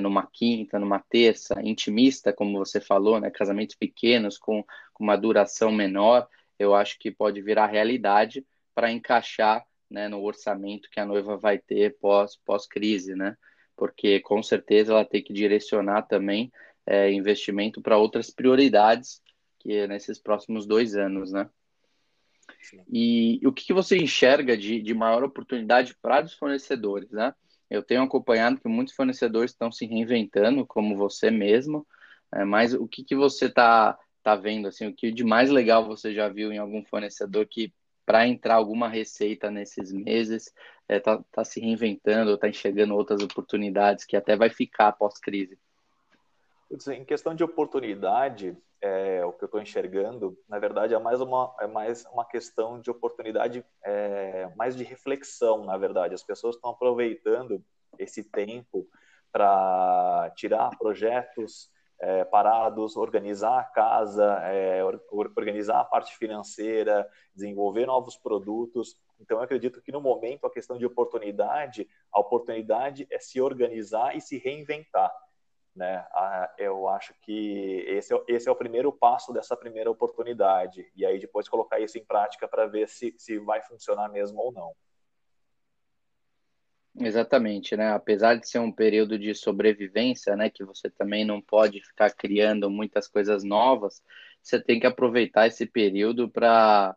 numa 0.00 0.26
quinta, 0.26 0.78
numa 0.78 0.98
terça, 0.98 1.60
intimista, 1.62 2.32
como 2.32 2.56
você 2.56 2.80
falou, 2.80 3.20
né, 3.20 3.30
casamentos 3.30 3.76
pequenos 3.76 4.38
com, 4.38 4.64
com 4.94 5.04
uma 5.04 5.16
duração 5.16 5.70
menor, 5.70 6.26
eu 6.58 6.74
acho 6.74 6.98
que 6.98 7.10
pode 7.10 7.42
virar 7.42 7.66
realidade 7.66 8.42
para 8.74 8.90
encaixar 8.90 9.66
né, 9.90 10.08
no 10.08 10.22
orçamento 10.22 10.88
que 10.90 10.98
a 10.98 11.04
noiva 11.04 11.36
vai 11.36 11.58
ter 11.58 11.94
pós, 12.00 12.38
pós-crise, 12.42 13.14
né? 13.14 13.36
porque 13.76 14.18
com 14.20 14.42
certeza 14.42 14.92
ela 14.92 15.04
tem 15.04 15.22
que 15.22 15.32
direcionar 15.32 16.02
também 16.02 16.50
é, 16.86 17.12
investimento 17.12 17.82
para 17.82 17.98
outras 17.98 18.30
prioridades 18.30 19.20
que 19.66 19.76
é 19.76 19.88
nesses 19.88 20.16
próximos 20.20 20.64
dois 20.64 20.94
anos, 20.94 21.32
né? 21.32 21.50
E, 22.88 23.40
e, 23.42 23.46
o 23.46 23.52
que, 23.52 23.72
você 23.72 23.96
enxerga 23.96 24.56
de, 24.56 24.80
de 24.80 24.94
maior 24.94 25.24
oportunidade 25.24 25.96
para 26.00 26.24
os 26.24 26.34
fornecedores, 26.34 27.10
né? 27.10 27.34
Eu 27.68 27.82
tenho 27.82 28.02
acompanhado 28.02 28.60
que 28.60 28.68
muitos 28.68 28.94
fornecedores 28.94 29.50
estão 29.50 29.72
se 29.72 29.84
reinventando, 29.84 30.64
como 30.64 30.96
você 30.96 31.32
mesmo, 31.32 31.84
é, 32.32 32.44
mas 32.44 32.74
o 32.74 32.86
que, 32.86 33.02
que 33.02 33.16
você 33.16 33.46
está 33.46 33.98
tá 34.22 34.36
vendo, 34.36 34.68
assim, 34.68 34.86
o 34.86 34.94
que 34.94 35.10
de 35.10 35.24
mais 35.24 35.50
legal 35.50 35.84
você 35.84 36.14
já 36.14 36.28
viu 36.28 36.52
em 36.52 36.58
algum 36.58 36.84
fornecedor 36.84 37.44
que 37.46 37.74
para 38.04 38.28
entrar 38.28 38.54
alguma 38.54 38.88
receita 38.88 39.50
nesses 39.50 39.92
meses, 39.92 40.46
está 40.88 40.94
é, 40.94 41.00
tá, 41.00 41.24
tá 41.32 41.44
se 41.44 41.58
reinventando, 41.58 42.34
está 42.34 42.48
enxergando 42.48 42.94
outras 42.94 43.20
oportunidades 43.20 44.04
que 44.04 44.16
até 44.16 44.36
vai 44.36 44.48
ficar 44.48 44.92
pós-crise? 44.92 45.58
Em 46.92 47.04
questão 47.04 47.34
de 47.34 47.42
oportunidade, 47.42 48.56
é, 48.80 49.24
o 49.24 49.32
que 49.32 49.44
eu 49.44 49.46
estou 49.46 49.60
enxergando, 49.60 50.38
na 50.48 50.58
verdade, 50.58 50.94
é 50.94 50.98
mais 50.98 51.20
uma, 51.20 51.54
é 51.60 51.66
mais 51.66 52.04
uma 52.06 52.24
questão 52.24 52.80
de 52.80 52.90
oportunidade, 52.90 53.64
é, 53.84 54.50
mais 54.56 54.76
de 54.76 54.84
reflexão, 54.84 55.64
na 55.64 55.76
verdade. 55.76 56.14
As 56.14 56.22
pessoas 56.22 56.56
estão 56.56 56.70
aproveitando 56.70 57.62
esse 57.98 58.22
tempo 58.22 58.86
para 59.32 60.32
tirar 60.36 60.70
projetos 60.78 61.70
é, 61.98 62.24
parados, 62.24 62.96
organizar 62.96 63.58
a 63.58 63.64
casa, 63.64 64.38
é, 64.44 64.82
organizar 65.10 65.80
a 65.80 65.84
parte 65.84 66.14
financeira, 66.16 67.08
desenvolver 67.34 67.86
novos 67.86 68.16
produtos. 68.16 68.96
Então, 69.18 69.38
eu 69.38 69.42
acredito 69.42 69.80
que 69.80 69.92
no 69.92 70.00
momento 70.00 70.46
a 70.46 70.50
questão 70.50 70.76
de 70.76 70.84
oportunidade, 70.84 71.88
a 72.12 72.20
oportunidade 72.20 73.06
é 73.10 73.18
se 73.18 73.40
organizar 73.40 74.14
e 74.14 74.20
se 74.20 74.36
reinventar. 74.38 75.10
Né? 75.76 76.02
Eu 76.56 76.88
acho 76.88 77.14
que 77.20 77.84
esse 77.86 78.14
é, 78.14 78.24
esse 78.28 78.48
é 78.48 78.52
o 78.52 78.56
primeiro 78.56 78.90
passo 78.90 79.30
dessa 79.32 79.54
primeira 79.54 79.90
oportunidade. 79.90 80.90
E 80.96 81.04
aí 81.04 81.20
depois 81.20 81.48
colocar 81.48 81.78
isso 81.78 81.98
em 81.98 82.04
prática 82.04 82.48
para 82.48 82.66
ver 82.66 82.88
se, 82.88 83.14
se 83.18 83.38
vai 83.38 83.60
funcionar 83.60 84.08
mesmo 84.08 84.40
ou 84.40 84.50
não. 84.50 84.74
Exatamente, 86.98 87.76
né? 87.76 87.92
Apesar 87.92 88.36
de 88.36 88.48
ser 88.48 88.58
um 88.58 88.72
período 88.72 89.18
de 89.18 89.34
sobrevivência, 89.34 90.34
né, 90.34 90.48
que 90.48 90.64
você 90.64 90.88
também 90.88 91.26
não 91.26 91.42
pode 91.42 91.82
ficar 91.82 92.10
criando 92.10 92.70
muitas 92.70 93.06
coisas 93.06 93.44
novas, 93.44 94.02
você 94.42 94.58
tem 94.58 94.80
que 94.80 94.86
aproveitar 94.86 95.46
esse 95.46 95.66
período 95.66 96.26
para 96.26 96.96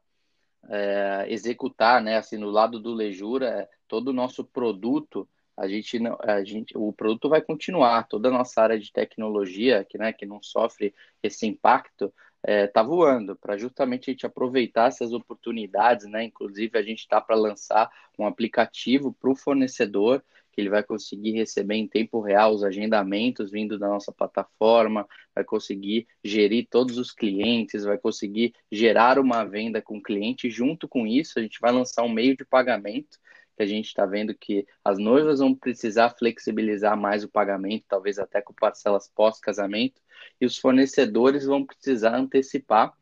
é, 0.69 1.25
executar, 1.27 2.01
né? 2.01 2.17
Assim, 2.17 2.37
no 2.37 2.49
lado 2.49 2.79
do 2.79 2.93
Lejura, 2.93 3.67
todo 3.89 4.09
o 4.09 4.13
nosso 4.13 4.45
produto, 4.45 5.27
a 5.59 5.67
gente 5.67 5.99
não, 5.99 6.17
a 6.21 6.43
gente, 6.43 6.75
o 6.77 6.93
produto 6.93 7.27
vai 7.27 7.41
continuar, 7.41 8.07
toda 8.07 8.29
a 8.29 8.31
nossa 8.31 8.61
área 8.61 8.79
de 8.79 8.91
tecnologia, 8.93 9.85
que, 9.87 9.97
né, 9.97 10.13
que 10.13 10.25
não 10.25 10.41
sofre 10.41 10.93
esse 11.21 11.45
impacto, 11.45 12.05
está 12.05 12.13
é, 12.43 12.67
tá 12.67 12.81
voando, 12.81 13.35
para 13.35 13.57
justamente 13.57 14.09
a 14.09 14.13
gente 14.13 14.25
aproveitar 14.25 14.87
essas 14.87 15.11
oportunidades, 15.11 16.05
né? 16.09 16.23
Inclusive, 16.23 16.77
a 16.77 16.81
gente 16.81 16.99
está 16.99 17.19
para 17.19 17.35
lançar 17.35 17.89
um 18.17 18.25
aplicativo 18.25 19.11
para 19.11 19.29
o 19.29 19.35
fornecedor, 19.35 20.23
que 20.53 20.61
ele 20.61 20.69
vai 20.69 20.81
conseguir 20.81 21.31
receber 21.31 21.75
em 21.75 21.87
tempo 21.87 22.21
real 22.21 22.53
os 22.53 22.63
agendamentos 22.63 23.51
vindo 23.51 23.77
da 23.77 23.89
nossa 23.89 24.13
plataforma, 24.13 25.05
vai 25.35 25.43
conseguir 25.43 26.07
gerir 26.23 26.67
todos 26.69 26.97
os 26.97 27.11
clientes, 27.11 27.83
vai 27.83 27.97
conseguir 27.97 28.53
gerar 28.71 29.19
uma 29.19 29.43
venda 29.43 29.81
com 29.81 29.97
o 29.97 30.01
cliente. 30.01 30.49
Junto 30.49 30.87
com 30.87 31.05
isso, 31.05 31.37
a 31.37 31.41
gente 31.41 31.59
vai 31.59 31.73
lançar 31.73 32.03
um 32.03 32.09
meio 32.09 32.37
de 32.37 32.45
pagamento 32.45 33.19
que 33.59 33.63
a 33.63 33.67
gente 33.67 33.87
está 33.87 34.05
vendo 34.05 34.33
que 34.33 34.65
as 34.85 34.97
noivas 34.97 35.39
vão 35.39 35.53
precisar 35.53 36.11
flexibilizar 36.11 36.95
mais 36.95 37.25
o 37.25 37.29
pagamento, 37.29 37.83
talvez 37.89 38.17
até 38.17 38.41
com 38.41 38.53
parcelas 38.53 39.11
pós-casamento, 39.13 40.01
e 40.39 40.45
os 40.45 40.57
fornecedores 40.57 41.45
vão 41.45 41.65
precisar 41.65 42.15
antecipar 42.15 42.93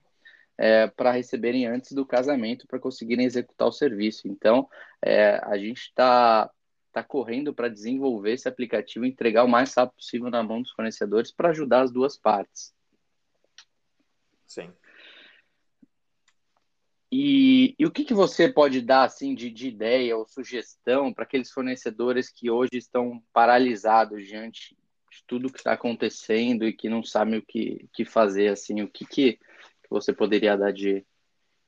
é, 0.57 0.87
para 0.87 1.11
receberem 1.11 1.67
antes 1.67 1.91
do 1.91 2.03
casamento 2.03 2.65
para 2.65 2.79
conseguirem 2.79 3.23
executar 3.23 3.67
o 3.67 3.71
serviço. 3.71 4.27
Então, 4.27 4.67
é, 4.99 5.39
a 5.43 5.59
gente 5.59 5.81
está 5.81 6.49
tá 6.91 7.03
correndo 7.03 7.53
para 7.53 7.69
desenvolver 7.69 8.31
esse 8.31 8.47
aplicativo 8.47 9.05
e 9.05 9.09
entregar 9.09 9.43
o 9.43 9.47
mais 9.47 9.71
rápido 9.75 9.97
possível 9.97 10.31
na 10.31 10.41
mão 10.41 10.63
dos 10.63 10.71
fornecedores 10.71 11.31
para 11.31 11.49
ajudar 11.49 11.81
as 11.81 11.91
duas 11.91 12.17
partes. 12.17 12.73
Sim. 14.47 14.73
E, 17.11 17.73
e, 17.79 17.85
o 17.85 17.91
que, 17.91 18.03
que 18.03 18.13
você 18.13 18.49
pode 18.49 18.81
dar 18.81 19.03
assim 19.03 19.33
de, 19.33 19.49
de 19.49 19.69
ideia 19.69 20.17
ou 20.17 20.27
sugestão 20.27 21.13
para 21.13 21.23
aqueles 21.23 21.51
fornecedores 21.51 22.29
que 22.29 22.49
hoje 22.49 22.75
estão 22.75 23.23
paralisados 23.31 24.27
diante 24.27 24.75
de 25.09 25.23
tudo 25.25 25.51
que 25.51 25.57
está 25.57 25.71
acontecendo 25.71 26.65
e 26.65 26.73
que 26.73 26.89
não 26.89 27.01
sabem 27.01 27.39
o 27.39 27.41
que, 27.41 27.87
que 27.93 28.03
fazer 28.03 28.49
assim 28.49 28.81
o 28.81 28.89
que, 28.89 29.05
que 29.05 29.39
você 29.89 30.11
poderia 30.11 30.57
dar 30.57 30.73
de, 30.73 31.05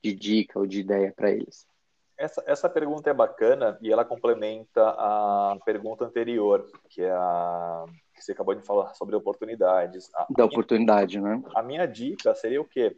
de 0.03 0.13
dica 0.13 0.59
ou 0.59 0.67
de 0.67 0.81
ideia 0.81 1.13
para 1.15 1.31
eles 1.31 1.65
Essa, 2.17 2.43
essa 2.45 2.69
pergunta 2.69 3.09
é 3.09 3.13
bacana 3.13 3.77
e 3.81 3.89
ela 3.89 4.03
complementa 4.03 4.89
a 4.89 5.57
pergunta 5.63 6.03
anterior, 6.03 6.69
que 6.89 7.01
é 7.01 7.11
a 7.11 7.85
que 8.13 8.25
você 8.25 8.33
acabou 8.33 8.53
de 8.53 8.65
falar 8.65 8.93
sobre 8.95 9.15
oportunidades. 9.15 10.13
A, 10.13 10.27
da 10.29 10.43
oportunidade, 10.43 11.21
minha, 11.21 11.37
né? 11.37 11.43
A 11.55 11.63
minha 11.63 11.85
dica 11.85 12.35
seria 12.35 12.61
o 12.61 12.65
quê? 12.65 12.97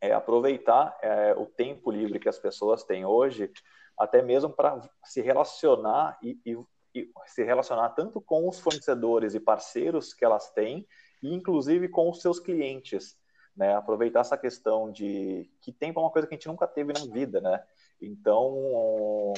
É 0.00 0.12
aproveitar 0.12 0.96
é, 1.02 1.34
o 1.36 1.46
tempo 1.46 1.90
livre 1.90 2.18
que 2.18 2.28
as 2.28 2.38
pessoas 2.38 2.82
têm 2.84 3.04
hoje, 3.04 3.50
até 3.98 4.22
mesmo 4.22 4.50
para 4.50 4.80
se 5.04 5.20
relacionar 5.20 6.18
e, 6.22 6.38
e, 6.46 6.58
e 6.94 7.10
se 7.26 7.44
relacionar 7.44 7.90
tanto 7.90 8.20
com 8.20 8.48
os 8.48 8.58
fornecedores 8.58 9.34
e 9.34 9.40
parceiros 9.40 10.14
que 10.14 10.24
elas 10.24 10.50
têm, 10.50 10.86
e 11.22 11.34
inclusive 11.34 11.88
com 11.88 12.08
os 12.08 12.20
seus 12.20 12.40
clientes. 12.40 13.18
Né, 13.56 13.74
aproveitar 13.74 14.20
essa 14.20 14.38
questão 14.38 14.90
de 14.90 15.50
que 15.60 15.72
tempo 15.72 15.98
é 15.98 16.02
uma 16.02 16.10
coisa 16.10 16.26
que 16.26 16.32
a 16.32 16.36
gente 16.36 16.46
nunca 16.46 16.68
teve 16.68 16.92
na 16.92 17.04
vida, 17.12 17.40
né? 17.40 17.62
Então, 18.00 19.34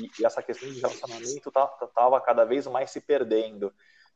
e, 0.00 0.10
e 0.18 0.26
essa 0.26 0.42
questão 0.42 0.68
de 0.68 0.80
relacionamento 0.80 1.48
estava 1.48 1.68
tá, 1.94 2.20
cada 2.22 2.44
vez 2.44 2.66
mais 2.66 2.90
se 2.90 3.00
perdendo. 3.00 3.72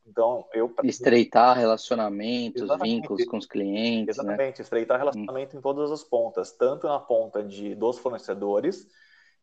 Então, 0.07 0.47
eu 0.53 0.73
estreitar 0.85 1.57
relacionamentos, 1.57 2.63
exatamente, 2.63 3.01
vínculos 3.01 3.25
com 3.25 3.37
os 3.39 3.47
clientes, 3.47 4.17
né? 4.19 4.23
exatamente, 4.23 4.59
né? 4.59 4.63
estreitar 4.63 4.99
relacionamento 4.99 5.57
hum. 5.57 5.59
em 5.59 5.63
todas 5.63 5.91
as 5.91 6.05
pontas, 6.05 6.53
tanto 6.53 6.87
na 6.87 7.01
ponta 7.01 7.43
de 7.43 7.75
dos 7.75 7.99
fornecedores 7.99 8.87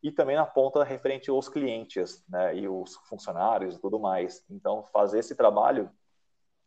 e 0.02 0.10
também 0.10 0.36
na 0.36 0.46
ponta 0.46 0.82
referente 0.82 1.30
aos 1.30 1.48
clientes, 1.48 2.22
né, 2.28 2.56
e 2.56 2.68
os 2.68 2.94
funcionários 3.08 3.76
e 3.76 3.80
tudo 3.80 3.98
mais. 3.98 4.44
Então, 4.50 4.84
fazer 4.84 5.18
esse 5.18 5.34
trabalho 5.34 5.90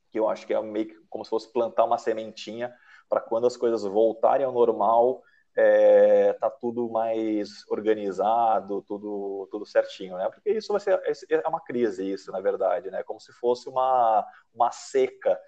que 0.09 0.17
eu 0.17 0.27
acho 0.29 0.47
que 0.47 0.53
é 0.53 0.61
meio 0.61 1.05
como 1.09 1.23
se 1.23 1.29
fosse 1.29 1.51
plantar 1.51 1.85
uma 1.85 1.97
sementinha 1.97 2.73
para 3.09 3.21
quando 3.21 3.45
as 3.45 3.55
coisas 3.55 3.83
voltarem 3.83 4.45
ao 4.45 4.51
normal, 4.51 5.21
é, 5.59 6.33
tá 6.33 6.51
tudo 6.51 6.87
mais 6.87 7.67
organizado, 7.67 8.83
tudo, 8.83 9.47
tudo 9.49 9.65
certinho, 9.65 10.15
né? 10.15 10.29
Porque 10.29 10.51
isso 10.51 10.71
vai 10.71 10.79
ser 10.79 11.01
é 11.29 11.47
uma 11.47 11.59
crise, 11.59 12.13
isso, 12.13 12.31
na 12.31 12.39
verdade, 12.39 12.91
né? 12.91 13.01
Como 13.01 13.19
se 13.19 13.33
fosse 13.33 13.67
uma, 13.67 14.23
uma 14.53 14.71
seca, 14.71 15.39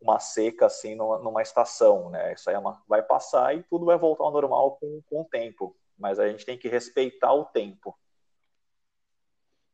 uma 0.00 0.18
seca 0.18 0.66
assim 0.66 0.96
numa, 0.96 1.40
estação, 1.40 2.10
né? 2.10 2.32
Isso 2.32 2.50
aí 2.50 2.56
é 2.56 2.58
uma, 2.58 2.82
vai 2.88 3.00
passar 3.00 3.56
e 3.56 3.62
tudo 3.62 3.86
vai 3.86 3.96
voltar 3.96 4.24
ao 4.24 4.32
normal 4.32 4.76
com, 4.80 5.00
com 5.08 5.20
o 5.20 5.24
tempo. 5.24 5.76
Mas 5.96 6.18
a 6.18 6.28
gente 6.28 6.44
tem 6.44 6.58
que 6.58 6.66
respeitar 6.66 7.32
o 7.32 7.44
tempo. 7.44 7.96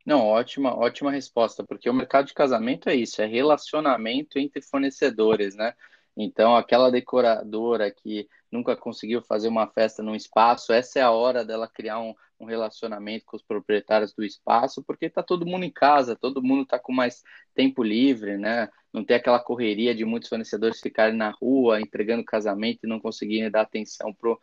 Não, 0.05 0.27
ótima, 0.27 0.77
ótima 0.77 1.11
resposta, 1.11 1.65
porque 1.65 1.89
o 1.89 1.95
mercado 1.95 2.27
de 2.27 2.35
casamento 2.35 2.91
é 2.91 2.95
isso, 2.95 3.23
é 3.23 3.27
relacionamento 3.27 4.39
entre 4.39 4.61
fornecedores, 4.61 5.55
né? 5.55 5.75
Então, 6.15 6.55
aquela 6.55 6.91
decoradora 6.91 7.91
que 7.91 8.29
nunca 8.51 8.77
conseguiu 8.77 9.23
fazer 9.23 9.49
uma 9.49 9.67
festa 9.67 10.03
num 10.03 10.15
espaço, 10.15 10.73
essa 10.73 10.99
é 10.99 11.03
a 11.03 11.11
hora 11.11 11.45
dela 11.45 11.69
criar 11.69 12.01
um, 12.01 12.15
um 12.41 12.47
relacionamento 12.47 13.25
com 13.27 13.37
os 13.37 13.43
proprietários 13.43 14.13
do 14.15 14.25
espaço, 14.25 14.83
porque 14.83 15.07
está 15.07 15.23
todo 15.23 15.47
mundo 15.47 15.65
em 15.65 15.71
casa, 15.71 16.17
todo 16.17 16.43
mundo 16.43 16.63
está 16.63 16.79
com 16.79 16.93
mais 16.93 17.23
tempo 17.55 17.83
livre, 17.83 18.37
né? 18.37 18.69
Não 18.93 19.05
tem 19.05 19.17
aquela 19.17 19.39
correria 19.39 19.95
de 19.95 20.05
muitos 20.05 20.29
fornecedores 20.29 20.81
ficarem 20.81 21.17
na 21.17 21.31
rua 21.31 21.81
entregando 21.81 22.25
casamento 22.25 22.81
e 22.85 22.89
não 22.89 23.01
conseguirem 23.01 23.51
dar 23.51 23.63
atenção 23.63 24.15
para 24.15 24.31
o 24.31 24.39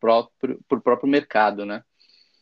próprio, 0.00 0.60
próprio 0.68 1.08
mercado, 1.08 1.64
né? 1.64 1.82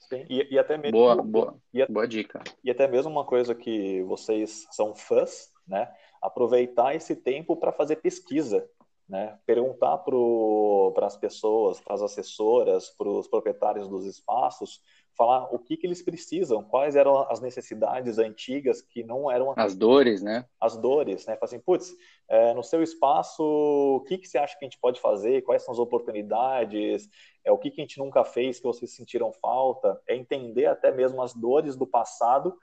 Sim, 0.09 0.25
e, 0.29 0.55
e 0.55 0.59
até 0.59 0.77
mesmo. 0.77 0.93
Boa, 0.93 1.23
boa, 1.23 1.59
e, 1.73 1.85
boa 1.87 2.07
dica. 2.07 2.43
E 2.63 2.71
até 2.71 2.87
mesmo 2.87 3.11
uma 3.11 3.25
coisa 3.25 3.55
que 3.55 4.03
vocês 4.05 4.67
são 4.71 4.95
fãs, 4.95 5.51
né? 5.67 5.89
aproveitar 6.25 6.95
esse 6.95 7.15
tempo 7.15 7.55
para 7.57 7.73
fazer 7.73 7.97
pesquisa, 7.97 8.67
né? 9.09 9.39
perguntar 9.47 9.99
para 9.99 11.07
as 11.07 11.17
pessoas, 11.17 11.81
para 11.81 11.95
as 11.95 12.03
assessoras, 12.03 12.89
para 12.91 13.09
os 13.09 13.29
proprietários 13.29 13.89
dos 13.89 14.07
espaços, 14.07 14.81
falar 15.17 15.45
o 15.55 15.59
que, 15.59 15.77
que 15.77 15.87
eles 15.87 16.03
precisam, 16.03 16.63
quais 16.63 16.97
eram 16.97 17.31
as 17.31 17.41
necessidades 17.41 18.19
antigas 18.19 18.83
que 18.83 19.05
não 19.05 19.31
eram 19.31 19.55
as 19.57 19.75
dores, 19.75 20.23
né? 20.23 20.45
As 20.61 20.77
dores, 20.77 21.27
né? 21.27 21.37
Falar 21.37 21.45
assim, 21.45 21.61
putz, 21.61 21.95
é, 22.29 22.53
no 22.53 22.63
seu 22.63 22.83
espaço, 22.83 23.43
o 23.43 24.01
que, 24.01 24.19
que 24.19 24.27
você 24.27 24.39
acha 24.39 24.59
que 24.59 24.65
a 24.65 24.69
gente 24.69 24.81
pode 24.81 25.01
fazer? 25.01 25.43
Quais 25.43 25.63
são 25.63 25.73
as 25.73 25.79
oportunidades? 25.79 27.09
É 27.45 27.53
o 27.53 27.59
que, 27.59 27.71
que 27.71 27.81
a 27.81 27.85
gente 27.85 27.99
nunca 27.99 28.25
fez 28.25 28.59
que 28.59 28.67
vocês 28.67 28.95
sentiram 28.95 29.33
falta? 29.33 30.01
É 30.09 30.17
entender 30.17 30.67
até 30.67 30.91
mesmo 30.91 31.23
as 31.23 31.35
dores 31.35 31.77
do 31.77 31.87
passado 31.87 32.57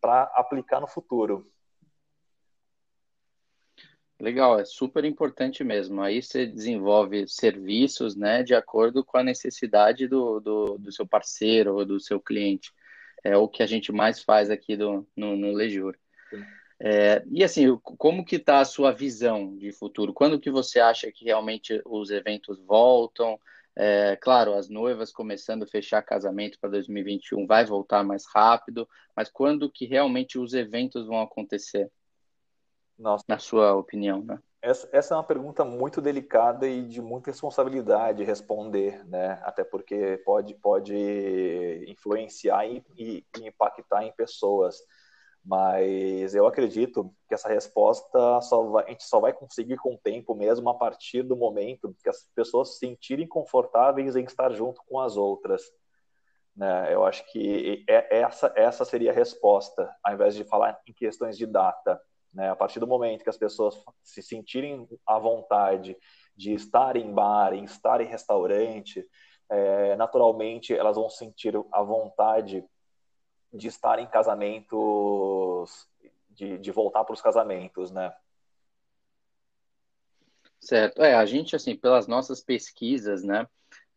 para 0.00 0.22
aplicar 0.34 0.80
no 0.80 0.86
futuro. 0.86 1.46
Legal, 4.20 4.58
é 4.58 4.64
super 4.64 5.04
importante 5.04 5.62
mesmo. 5.62 6.02
Aí 6.02 6.20
você 6.20 6.44
desenvolve 6.44 7.28
serviços, 7.28 8.16
né, 8.16 8.42
de 8.42 8.54
acordo 8.54 9.04
com 9.04 9.16
a 9.16 9.22
necessidade 9.22 10.08
do, 10.08 10.40
do, 10.40 10.78
do 10.78 10.92
seu 10.92 11.06
parceiro 11.06 11.76
ou 11.76 11.84
do 11.84 12.00
seu 12.00 12.20
cliente. 12.20 12.72
É 13.22 13.36
o 13.36 13.48
que 13.48 13.62
a 13.62 13.66
gente 13.66 13.92
mais 13.92 14.22
faz 14.22 14.50
aqui 14.50 14.76
do, 14.76 15.06
no, 15.16 15.36
no 15.36 15.52
Lejur. 15.52 15.96
É, 16.80 17.24
e 17.30 17.42
assim, 17.42 17.76
como 17.78 18.24
que 18.24 18.36
está 18.36 18.60
a 18.60 18.64
sua 18.64 18.92
visão 18.92 19.56
de 19.56 19.72
futuro? 19.72 20.12
Quando 20.12 20.38
que 20.38 20.50
você 20.50 20.78
acha 20.78 21.10
que 21.10 21.24
realmente 21.24 21.80
os 21.84 22.10
eventos 22.10 22.60
voltam? 22.60 23.38
É, 23.74 24.16
claro, 24.16 24.54
as 24.54 24.68
noivas 24.68 25.12
começando 25.12 25.62
a 25.64 25.66
fechar 25.66 26.02
casamento 26.02 26.58
para 26.60 26.70
2021 26.70 27.46
vai 27.46 27.64
voltar 27.64 28.02
mais 28.04 28.24
rápido, 28.26 28.88
mas 29.14 29.28
quando 29.28 29.70
que 29.70 29.86
realmente 29.86 30.38
os 30.38 30.54
eventos 30.54 31.06
vão 31.06 31.20
acontecer? 31.20 31.90
Nossa. 32.98 33.24
Na 33.28 33.38
sua 33.38 33.74
opinião, 33.74 34.22
né? 34.22 34.38
Essa, 34.60 34.88
essa, 34.92 35.14
é 35.14 35.16
uma 35.16 35.24
pergunta 35.24 35.64
muito 35.64 36.00
delicada 36.00 36.66
e 36.66 36.82
de 36.82 37.00
muita 37.00 37.30
responsabilidade 37.30 38.24
responder, 38.24 39.04
né? 39.06 39.40
Até 39.44 39.62
porque 39.62 40.20
pode, 40.24 40.52
pode 40.54 41.84
influenciar 41.86 42.66
e, 42.66 42.84
e, 42.96 43.24
impactar 43.36 44.04
em 44.04 44.12
pessoas. 44.12 44.76
Mas 45.44 46.34
eu 46.34 46.46
acredito 46.46 47.14
que 47.28 47.34
essa 47.34 47.48
resposta 47.48 48.40
só 48.40 48.62
vai, 48.64 48.84
a 48.84 48.88
gente 48.88 49.04
só 49.04 49.20
vai 49.20 49.32
conseguir 49.32 49.76
com 49.76 49.94
o 49.94 49.98
tempo 49.98 50.34
mesmo 50.34 50.68
a 50.68 50.74
partir 50.74 51.22
do 51.22 51.36
momento 51.36 51.96
que 52.02 52.08
as 52.08 52.28
pessoas 52.34 52.72
se 52.72 52.80
sentirem 52.80 53.28
confortáveis 53.28 54.16
em 54.16 54.24
estar 54.24 54.52
junto 54.52 54.82
com 54.88 54.98
as 54.98 55.16
outras. 55.16 55.62
Né? 56.56 56.92
Eu 56.92 57.06
acho 57.06 57.24
que 57.30 57.84
é, 57.88 58.18
essa, 58.18 58.52
essa 58.56 58.84
seria 58.84 59.12
a 59.12 59.14
resposta, 59.14 59.88
ao 60.02 60.14
invés 60.14 60.34
de 60.34 60.42
falar 60.42 60.80
em 60.86 60.92
questões 60.92 61.38
de 61.38 61.46
data. 61.46 62.00
Né? 62.32 62.50
A 62.50 62.56
partir 62.56 62.80
do 62.80 62.86
momento 62.86 63.22
que 63.22 63.30
as 63.30 63.38
pessoas 63.38 63.82
se 64.02 64.22
sentirem 64.22 64.88
à 65.06 65.18
vontade 65.18 65.96
de 66.36 66.52
estar 66.52 66.96
em 66.96 67.12
bar, 67.12 67.52
em 67.52 67.64
estar 67.64 68.00
em 68.00 68.06
restaurante, 68.06 69.06
é, 69.50 69.96
naturalmente 69.96 70.74
elas 70.74 70.96
vão 70.96 71.08
sentir 71.08 71.54
a 71.72 71.82
vontade 71.82 72.64
de 73.52 73.66
estar 73.66 73.98
em 73.98 74.06
casamentos, 74.06 75.88
de, 76.28 76.58
de 76.58 76.70
voltar 76.70 77.04
para 77.04 77.14
os 77.14 77.22
casamentos, 77.22 77.90
né? 77.90 78.14
Certo. 80.60 81.02
É, 81.02 81.14
a 81.14 81.24
gente, 81.24 81.56
assim, 81.56 81.74
pelas 81.76 82.06
nossas 82.06 82.42
pesquisas, 82.42 83.22
né, 83.22 83.46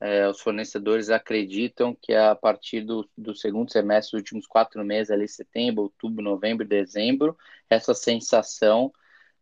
é, 0.01 0.27
os 0.27 0.41
fornecedores 0.41 1.11
acreditam 1.11 1.95
que 2.01 2.11
a 2.13 2.35
partir 2.35 2.81
do, 2.81 3.07
do 3.15 3.35
segundo 3.35 3.71
semestre, 3.71 4.11
dos 4.11 4.21
últimos 4.21 4.47
quatro 4.47 4.83
meses, 4.83 5.11
ali 5.11 5.27
setembro, 5.27 5.83
outubro, 5.83 6.23
novembro, 6.23 6.67
dezembro, 6.67 7.37
essa 7.69 7.93
sensação 7.93 8.91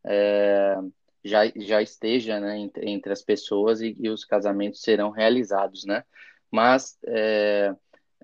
é, 0.05 0.75
já, 1.23 1.45
já 1.55 1.81
esteja 1.81 2.41
né, 2.41 2.57
entre, 2.59 2.89
entre, 2.89 3.13
as 3.13 3.21
pessoas 3.21 3.79
e, 3.81 3.95
e, 3.97 4.09
os 4.09 4.25
casamentos 4.25 4.81
serão 4.81 5.11
realizados, 5.11 5.85
né? 5.85 6.03
Mas 6.51 6.97
é, 7.07 7.73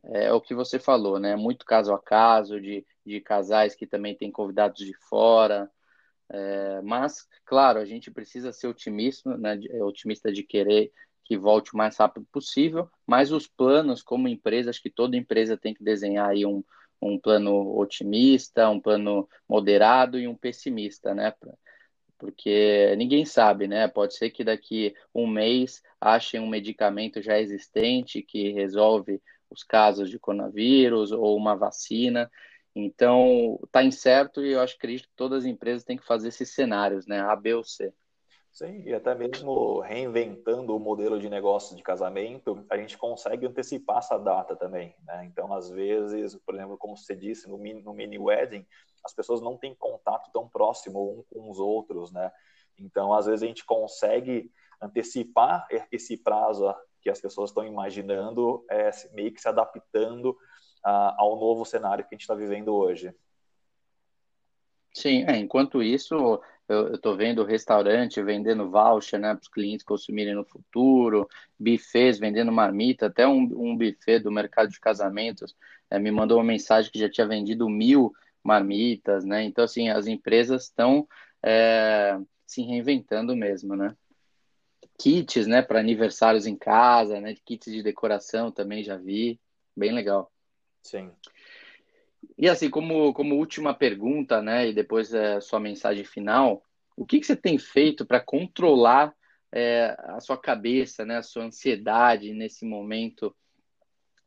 é, 0.03 0.33
o 0.33 0.41
que 0.41 0.53
você 0.53 0.77
falou, 0.77 1.19
né? 1.19 1.37
Muito 1.37 1.65
caso 1.65 1.93
a 1.93 2.01
caso, 2.01 2.59
de, 2.59 2.85
de 3.05 3.21
casais 3.21 3.75
que 3.75 3.87
também 3.87 4.15
têm 4.15 4.31
convidados 4.31 4.85
de 4.85 4.93
fora, 5.09 5.71
é, 6.29 6.81
mas, 6.81 7.27
claro, 7.45 7.79
a 7.79 7.85
gente 7.85 8.11
precisa 8.11 8.51
ser 8.51 8.67
otimista, 8.67 9.37
né, 9.37 9.57
otimista 9.81 10.31
de 10.31 10.43
querer 10.43 10.91
que 11.25 11.35
volte 11.37 11.73
o 11.73 11.77
mais 11.77 11.97
rápido 11.97 12.25
possível, 12.31 12.89
mas 13.05 13.31
os 13.31 13.47
planos, 13.47 14.03
como 14.03 14.27
empresa, 14.27 14.69
acho 14.69 14.81
que 14.81 14.91
toda 14.91 15.17
empresa 15.17 15.57
tem 15.57 15.73
que 15.73 15.83
desenhar 15.83 16.29
aí 16.29 16.45
um, 16.45 16.63
um 17.01 17.19
plano 17.19 17.77
otimista, 17.77 18.69
um 18.69 18.79
plano 18.79 19.27
moderado 19.49 20.19
e 20.19 20.27
um 20.27 20.35
pessimista, 20.35 21.13
né? 21.15 21.33
Porque 22.17 22.95
ninguém 22.95 23.25
sabe, 23.25 23.67
né? 23.67 23.87
Pode 23.87 24.15
ser 24.15 24.29
que 24.29 24.43
daqui 24.43 24.93
um 25.13 25.27
mês 25.27 25.81
achem 25.99 26.39
um 26.39 26.47
medicamento 26.47 27.21
já 27.21 27.39
existente 27.39 28.21
que 28.21 28.51
resolve 28.51 29.21
os 29.49 29.63
casos 29.63 30.09
de 30.09 30.19
coronavírus 30.19 31.11
ou 31.11 31.35
uma 31.35 31.55
vacina. 31.55 32.31
Então, 32.75 33.59
está 33.63 33.83
incerto 33.83 34.45
e 34.45 34.51
eu 34.51 34.61
acho 34.61 34.77
que 34.77 35.01
todas 35.15 35.39
as 35.43 35.45
empresas 35.45 35.83
têm 35.83 35.97
que 35.97 36.05
fazer 36.05 36.27
esses 36.27 36.53
cenários, 36.53 37.07
né? 37.07 37.19
A, 37.19 37.35
B 37.35 37.55
ou 37.55 37.63
C. 37.63 37.91
Sim, 38.55 38.83
e 38.85 38.93
até 38.93 39.13
mesmo 39.13 39.81
reinventando 39.81 40.73
o 40.73 40.79
modelo 40.79 41.19
de 41.19 41.29
negócio 41.29 41.75
de 41.75 41.83
casamento, 41.83 42.65
a 42.69 42.77
gente 42.77 42.97
consegue 42.97 43.45
antecipar 43.45 43.97
essa 43.97 44.17
data 44.17 44.55
também. 44.55 44.95
Né? 45.03 45.25
Então, 45.25 45.53
às 45.53 45.69
vezes, 45.69 46.37
por 46.37 46.55
exemplo, 46.55 46.77
como 46.77 46.95
você 46.95 47.13
disse, 47.13 47.49
no 47.49 47.57
mini, 47.57 47.81
no 47.81 47.93
mini 47.93 48.17
wedding, 48.17 48.65
as 49.03 49.13
pessoas 49.13 49.41
não 49.41 49.57
têm 49.57 49.75
contato 49.75 50.31
tão 50.31 50.47
próximo 50.47 51.19
um 51.19 51.23
com 51.23 51.51
os 51.51 51.59
outros, 51.59 52.13
né? 52.13 52.31
Então, 52.79 53.13
às 53.13 53.25
vezes, 53.25 53.43
a 53.43 53.47
gente 53.47 53.65
consegue 53.65 54.49
antecipar 54.81 55.67
esse 55.91 56.15
prazo 56.15 56.73
que 57.01 57.09
as 57.09 57.19
pessoas 57.19 57.49
estão 57.49 57.65
imaginando, 57.65 58.65
é, 58.69 58.89
meio 59.11 59.33
que 59.33 59.41
se 59.41 59.49
adaptando 59.49 60.33
ao 60.81 61.37
novo 61.37 61.65
cenário 61.65 62.05
que 62.05 62.15
a 62.15 62.15
gente 62.15 62.21
está 62.21 62.33
vivendo 62.33 62.73
hoje. 62.73 63.13
Sim, 64.93 65.25
é, 65.27 65.35
enquanto 65.35 65.83
isso, 65.83 66.39
eu 66.67 66.95
estou 66.95 67.15
vendo 67.15 67.43
restaurante 67.43 68.21
vendendo 68.21 68.69
voucher 68.69 69.19
né, 69.19 69.33
para 69.33 69.41
os 69.41 69.47
clientes 69.47 69.85
consumirem 69.85 70.33
no 70.33 70.43
futuro, 70.43 71.27
buffets 71.59 72.19
vendendo 72.19 72.51
marmita, 72.51 73.05
até 73.07 73.27
um, 73.27 73.41
um 73.41 73.77
buffet 73.77 74.19
do 74.19 74.31
mercado 74.31 74.69
de 74.69 74.79
casamentos 74.79 75.55
é, 75.89 75.99
me 75.99 76.11
mandou 76.11 76.37
uma 76.37 76.43
mensagem 76.43 76.91
que 76.91 76.99
já 76.99 77.09
tinha 77.09 77.27
vendido 77.27 77.69
mil 77.69 78.13
marmitas, 78.43 79.25
né? 79.25 79.43
Então, 79.43 79.63
assim, 79.63 79.89
as 79.89 80.07
empresas 80.07 80.63
estão 80.63 81.07
é, 81.43 82.19
se 82.45 82.61
reinventando 82.61 83.35
mesmo, 83.35 83.75
né? 83.75 83.95
Kits, 84.97 85.47
né, 85.47 85.61
para 85.61 85.79
aniversários 85.79 86.45
em 86.45 86.55
casa, 86.55 87.19
né? 87.19 87.35
Kits 87.45 87.71
de 87.71 87.83
decoração 87.83 88.51
também 88.51 88.83
já 88.83 88.97
vi, 88.97 89.39
bem 89.75 89.91
legal. 89.91 90.31
Sim. 90.83 91.11
E 92.37 92.49
assim, 92.49 92.69
como, 92.69 93.13
como 93.13 93.35
última 93.35 93.73
pergunta, 93.73 94.41
né, 94.41 94.69
e 94.69 94.73
depois 94.73 95.13
é, 95.13 95.39
sua 95.39 95.59
mensagem 95.59 96.03
final, 96.03 96.63
o 96.95 97.05
que, 97.05 97.19
que 97.19 97.25
você 97.25 97.35
tem 97.35 97.57
feito 97.57 98.05
para 98.05 98.19
controlar 98.19 99.13
é, 99.51 99.95
a 99.99 100.19
sua 100.19 100.37
cabeça, 100.37 101.05
né, 101.05 101.17
a 101.17 101.23
sua 101.23 101.43
ansiedade 101.43 102.33
nesse 102.33 102.65
momento 102.65 103.33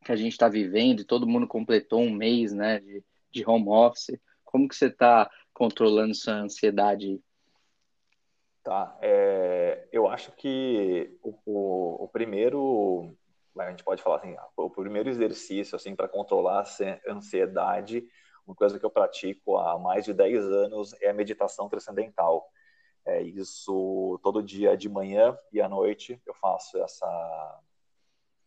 que 0.05 0.12
a 0.12 0.16
gente 0.16 0.33
está 0.33 0.49
vivendo 0.49 1.01
e 1.01 1.05
todo 1.05 1.27
mundo 1.27 1.47
completou 1.47 2.01
um 2.01 2.12
mês, 2.12 2.53
né, 2.53 2.81
de, 2.81 3.05
de 3.31 3.44
home 3.47 3.68
office? 3.68 4.18
Como 4.42 4.66
que 4.66 4.75
você 4.75 4.87
está 4.87 5.31
controlando 5.53 6.14
sua 6.14 6.35
ansiedade? 6.35 7.21
Tá, 8.62 8.97
é, 9.03 9.87
eu 9.92 10.09
acho 10.09 10.33
que 10.33 11.11
o, 11.23 11.35
o, 11.44 12.05
o 12.05 12.09
primeiro 12.09 13.14
a 13.66 13.71
gente 13.71 13.85
pode 13.85 14.03
falar 14.03 14.16
assim, 14.16 14.37
o 14.57 14.71
primeiro 14.71 15.09
exercício 15.09 15.77
assim 15.77 15.94
para 15.94 16.09
controlar 16.09 16.62
a 16.62 17.12
ansiedade, 17.12 18.07
uma 18.47 18.55
coisa 18.55 18.79
que 18.79 18.85
eu 18.85 18.90
pratico 18.90 19.59
há 19.59 19.79
mais 19.79 20.05
de 20.05 20.14
10 20.14 20.44
anos 20.44 20.94
é 21.03 21.11
a 21.11 21.14
meditação 21.14 21.68
transcendental. 21.68 22.49
É 23.05 23.23
isso 23.23 24.18
todo 24.23 24.42
dia 24.42 24.77
de 24.77 24.88
manhã 24.88 25.37
e 25.53 25.61
à 25.61 25.68
noite 25.68 26.21
eu 26.27 26.35
faço 26.35 26.79
essa 26.83 27.61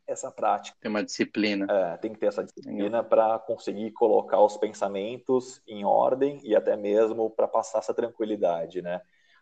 essa 0.07 0.31
prática. 0.31 0.77
Tem 0.81 0.89
uma 0.89 1.03
disciplina. 1.03 1.65
É, 1.69 1.97
tem 1.97 2.11
que 2.11 2.19
ter 2.19 2.27
essa 2.27 2.43
disciplina 2.43 3.03
para 3.03 3.39
conseguir 3.39 3.91
colocar 3.91 4.41
os 4.41 4.57
pensamentos 4.57 5.61
em 5.67 5.85
ordem 5.85 6.39
e 6.43 6.55
até 6.55 6.75
mesmo 6.75 7.29
para 7.29 7.47
passar 7.47 7.79
essa 7.79 7.93
tranquilidade, 7.93 8.81
né? 8.81 9.01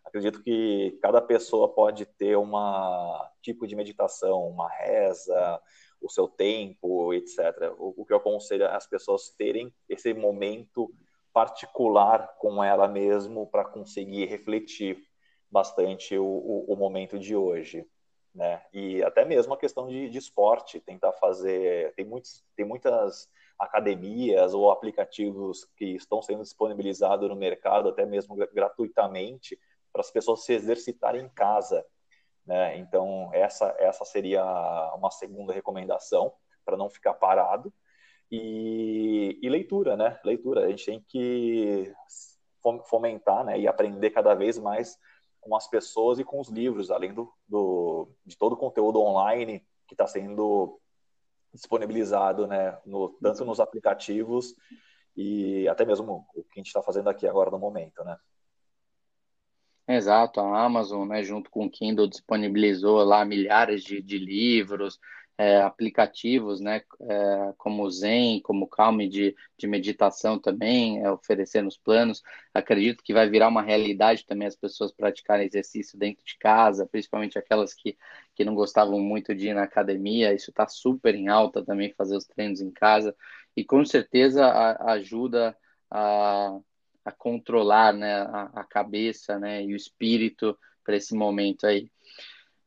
Acredito 0.10 0.41
que 0.41 0.98
cada 1.04 1.22
pessoa 1.22 1.72
pode 1.72 2.04
ter 2.04 2.36
uma 2.36 3.32
tipo 3.43 3.67
de 3.67 3.76
meditação, 3.76 4.48
uma 4.48 4.67
reza, 4.67 5.62
o 6.02 6.10
seu 6.10 6.28
tempo, 6.28 7.13
etc. 7.13 7.72
O, 7.78 8.04
que 8.04 8.12
eu 8.12 8.17
aconselho 8.17 8.63
é 8.63 8.76
as 8.76 8.88
pessoas 8.88 9.30
terem 9.38 9.72
esse 9.88 10.12
momento 10.15 10.91
particular 11.32 12.36
com 12.39 12.63
ela 12.63 12.88
mesmo 12.88 13.45
para 13.45 13.63
conseguir 13.63 14.26
refletir 14.26 15.00
bastante 15.52 16.17
o, 16.17 16.26
o, 16.26 16.74
o, 16.74 16.76
momento 16.76 17.19
de 17.19 17.36
hoje, 17.36 17.86
né? 18.34 18.63
E 18.74 19.04
até 19.04 19.24
mesmo 19.24 19.54
a 19.54 19.58
questão 19.58 19.88
de, 19.88 20.10
de 20.10 20.17
esporte, 20.17 20.80
tentar 20.80 21.13
fazer, 21.13 21.93
tem 21.93 22.04
muitos, 22.04 22.43
tem 22.56 22.65
muitas 22.65 23.30
academias 23.60 24.56
ou 24.56 24.72
aplicativos 24.72 25.65
que 25.78 25.86
estão 25.86 26.19
sendo 26.19 26.41
disponibilizados 26.41 27.30
no 27.30 27.36
mercado, 27.36 27.89
até 27.89 28.08
mesmo 28.08 28.36
gratuitamente, 28.36 29.60
para 29.99 30.05
as 30.05 30.12
pessoas 30.12 30.45
se 30.45 30.53
exercitarem 30.53 31.25
em 31.25 31.29
casa. 31.29 31.85
Né? 32.45 32.77
Então, 32.77 33.29
essa, 33.33 33.75
essa 33.77 34.05
seria 34.05 34.41
uma 34.95 35.12
segunda 35.12 35.51
recomendação 35.51 36.31
para 36.63 36.77
não 36.77 36.89
ficar 36.89 37.13
parado. 37.15 37.73
E, 38.31 39.38
e, 39.41 39.49
leitura, 39.49 39.97
né? 39.97 40.17
Leitura. 40.23 40.65
A 40.65 40.69
gente 40.69 40.85
tem 40.85 41.03
que 41.05 41.93
fomentar 42.85 43.43
né? 43.43 43.59
e 43.59 43.67
aprender 43.67 44.12
cada 44.12 44.33
vez 44.33 44.57
mais 44.57 44.97
com 45.41 45.53
as 45.55 45.67
pessoas 45.67 46.17
e 46.17 46.23
com 46.23 46.39
os 46.39 46.47
livros, 46.47 46.91
além 46.91 47.13
do, 47.13 47.33
do 47.47 48.09
de 48.25 48.38
todo 48.38 48.53
o 48.53 48.57
conteúdo 48.57 49.01
online 49.01 49.65
que 49.88 49.93
está 49.93 50.07
sendo 50.07 50.79
disponibilizado, 51.53 52.45
né? 52.45 52.77
No, 52.85 53.09
tanto 53.21 53.43
nos 53.43 53.59
aplicativos 53.59 54.53
e 55.15 55.67
até 55.67 55.83
mesmo 55.83 56.25
o 56.35 56.43
que 56.43 56.59
a 56.59 56.59
gente 56.59 56.67
está 56.67 56.83
fazendo 56.83 57.09
aqui 57.09 57.27
agora 57.27 57.49
no 57.49 57.57
momento, 57.57 58.03
né? 58.03 58.17
Exato, 59.91 60.39
a 60.39 60.63
Amazon, 60.63 61.08
né, 61.08 61.23
junto 61.23 61.49
com 61.49 61.65
o 61.65 61.69
Kindle, 61.69 62.08
disponibilizou 62.08 63.04
lá 63.04 63.25
milhares 63.25 63.84
de, 63.84 63.99
de 64.04 64.19
livros, 64.19 64.99
é, 65.36 65.62
aplicativos, 65.63 66.62
né, 66.62 66.84
é, 67.10 67.54
como 67.58 67.84
o 67.84 67.89
Zen, 67.89 68.39
como 68.43 68.69
o 68.71 69.08
de, 69.08 69.36
de 69.58 69.65
meditação 69.67 70.38
também, 70.38 71.02
é, 71.04 71.10
oferecendo 71.12 71.67
os 71.67 71.78
planos. 71.78 72.21
Acredito 72.54 73.04
que 73.04 73.13
vai 73.13 73.28
virar 73.28 73.47
uma 73.47 73.63
realidade 73.63 74.28
também 74.28 74.47
as 74.47 74.56
pessoas 74.56 74.91
praticarem 74.91 75.47
exercício 75.47 75.97
dentro 75.97 76.23
de 76.23 76.38
casa, 76.38 76.86
principalmente 76.86 77.39
aquelas 77.39 77.73
que, 77.73 77.97
que 78.36 78.45
não 78.45 78.54
gostavam 78.54 78.99
muito 78.99 79.34
de 79.34 79.47
ir 79.47 79.54
na 79.56 79.63
academia. 79.63 80.34
Isso 80.36 80.52
está 80.52 80.67
super 80.67 81.15
em 81.15 81.30
alta 81.30 81.65
também, 81.65 81.93
fazer 81.93 82.15
os 82.15 82.25
treinos 82.28 82.62
em 82.62 82.69
casa. 82.69 83.15
E 83.58 83.65
com 83.65 83.84
certeza 83.84 84.45
a, 84.45 84.91
ajuda 84.93 85.58
a 85.89 86.60
a 87.03 87.12
controlar 87.12 87.93
né, 87.93 88.21
a, 88.21 88.49
a 88.53 88.63
cabeça 88.63 89.39
né, 89.39 89.63
e 89.63 89.73
o 89.73 89.75
espírito 89.75 90.57
para 90.83 90.95
esse 90.95 91.13
momento 91.15 91.65
aí. 91.65 91.89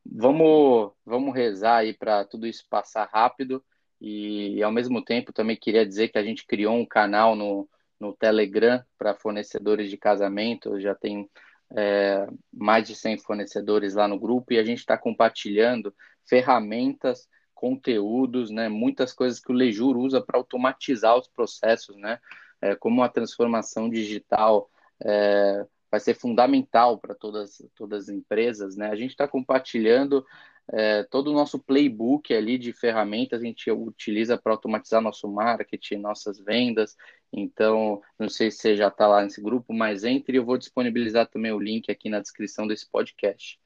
Vamos, 0.05 0.93
vamos 1.05 1.35
rezar 1.35 1.79
aí 1.79 1.95
para 1.95 2.25
tudo 2.25 2.47
isso 2.47 2.67
passar 2.69 3.09
rápido 3.13 3.65
e, 4.01 4.61
ao 4.63 4.73
mesmo 4.73 5.03
tempo 5.05 5.33
também 5.33 5.57
queria 5.57 5.87
dizer 5.87 6.09
que 6.09 6.19
a 6.19 6.25
gente 6.25 6.45
criou 6.45 6.75
um 6.75 6.85
canal 6.85 7.37
no, 7.37 7.69
no 8.01 8.13
Telegram 8.13 8.83
para 8.99 9.15
fornecedores 9.15 9.89
de 9.89 9.97
casamento, 9.97 10.81
já 10.81 10.93
tem 10.93 11.31
é, 11.77 12.27
mais 12.53 12.87
de 12.87 12.97
100 12.97 13.19
fornecedores 13.19 13.95
lá 13.95 14.09
no 14.09 14.19
grupo 14.19 14.53
e 14.53 14.59
a 14.59 14.65
gente 14.65 14.79
está 14.79 14.99
compartilhando 14.99 15.95
ferramentas, 16.29 17.29
conteúdos, 17.63 18.51
né, 18.51 18.69
muitas 18.69 19.13
coisas 19.13 19.39
que 19.39 19.53
o 19.53 19.55
Lejur 19.55 19.97
usa 19.97 20.21
para 20.21 20.37
automatizar 20.37 21.17
os 21.17 21.29
processos, 21.29 21.97
né, 21.97 22.19
é, 22.61 22.75
como 22.75 23.05
a 23.05 23.09
transformação 23.09 23.89
digital 23.89 24.69
é, 25.01 25.65
vai 25.89 26.01
ser 26.01 26.15
fundamental 26.15 26.99
para 26.99 27.15
todas, 27.15 27.65
todas 27.77 28.05
as 28.05 28.09
empresas, 28.09 28.77
né? 28.77 28.89
A 28.89 28.97
gente 28.97 29.11
está 29.11 29.29
compartilhando 29.29 30.25
é, 30.73 31.03
todo 31.05 31.29
o 31.29 31.35
nosso 31.35 31.59
playbook 31.59 32.33
ali 32.33 32.57
de 32.57 32.73
ferramentas, 32.73 33.41
a 33.41 33.45
gente 33.45 33.71
utiliza 33.71 34.39
para 34.39 34.53
automatizar 34.53 35.01
nosso 35.01 35.29
marketing, 35.29 35.97
nossas 35.97 36.39
vendas. 36.41 36.97
Então, 37.33 38.01
não 38.19 38.29
sei 38.29 38.51
se 38.51 38.59
você 38.59 38.77
já 38.77 38.89
está 38.89 39.07
lá 39.07 39.23
nesse 39.23 39.43
grupo, 39.43 39.73
mas 39.73 40.03
entre, 40.03 40.39
eu 40.39 40.45
vou 40.45 40.57
disponibilizar 40.57 41.29
também 41.29 41.53
o 41.53 41.61
link 41.61 41.91
aqui 41.91 42.09
na 42.09 42.21
descrição 42.21 42.67
desse 42.67 42.89
podcast. 42.89 43.61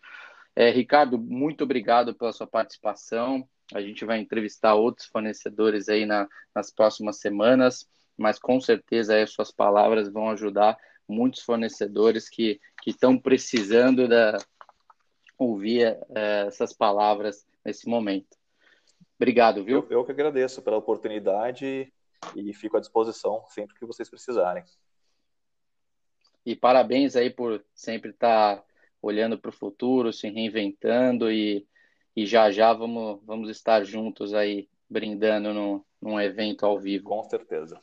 É, 0.56 0.70
Ricardo, 0.70 1.18
muito 1.18 1.64
obrigado 1.64 2.14
pela 2.14 2.32
sua 2.32 2.46
participação. 2.46 3.46
A 3.74 3.80
gente 3.80 4.04
vai 4.04 4.18
entrevistar 4.18 4.74
outros 4.74 5.06
fornecedores 5.08 5.88
aí 5.88 6.06
na, 6.06 6.28
nas 6.54 6.70
próximas 6.70 7.18
semanas 7.18 7.86
mas 8.16 8.38
com 8.38 8.60
certeza 8.60 9.20
as 9.20 9.30
suas 9.30 9.50
palavras 9.50 10.08
vão 10.08 10.30
ajudar 10.30 10.78
muitos 11.06 11.42
fornecedores 11.42 12.28
que 12.28 12.60
estão 12.86 13.18
precisando 13.18 14.08
da, 14.08 14.38
ouvir 15.38 15.98
é, 16.14 16.46
essas 16.46 16.72
palavras 16.72 17.46
nesse 17.64 17.88
momento. 17.88 18.36
Obrigado, 19.16 19.62
viu? 19.62 19.86
Eu, 19.90 19.98
eu 19.98 20.04
que 20.04 20.12
agradeço 20.12 20.62
pela 20.62 20.78
oportunidade 20.78 21.92
e 22.34 22.54
fico 22.54 22.76
à 22.76 22.80
disposição 22.80 23.44
sempre 23.48 23.74
que 23.76 23.86
vocês 23.86 24.08
precisarem. 24.08 24.64
E 26.44 26.56
parabéns 26.56 27.16
aí 27.16 27.28
por 27.28 27.64
sempre 27.74 28.10
estar 28.10 28.64
olhando 29.02 29.38
para 29.38 29.50
o 29.50 29.52
futuro, 29.52 30.12
se 30.12 30.28
reinventando 30.28 31.30
e, 31.30 31.66
e 32.16 32.26
já 32.26 32.50
já 32.50 32.72
vamos, 32.72 33.20
vamos 33.24 33.50
estar 33.50 33.84
juntos 33.84 34.34
aí 34.34 34.68
brindando 34.90 35.52
no, 35.54 35.86
num 36.00 36.20
evento 36.20 36.66
ao 36.66 36.78
vivo. 36.80 37.04
Com 37.04 37.22
certeza. 37.24 37.80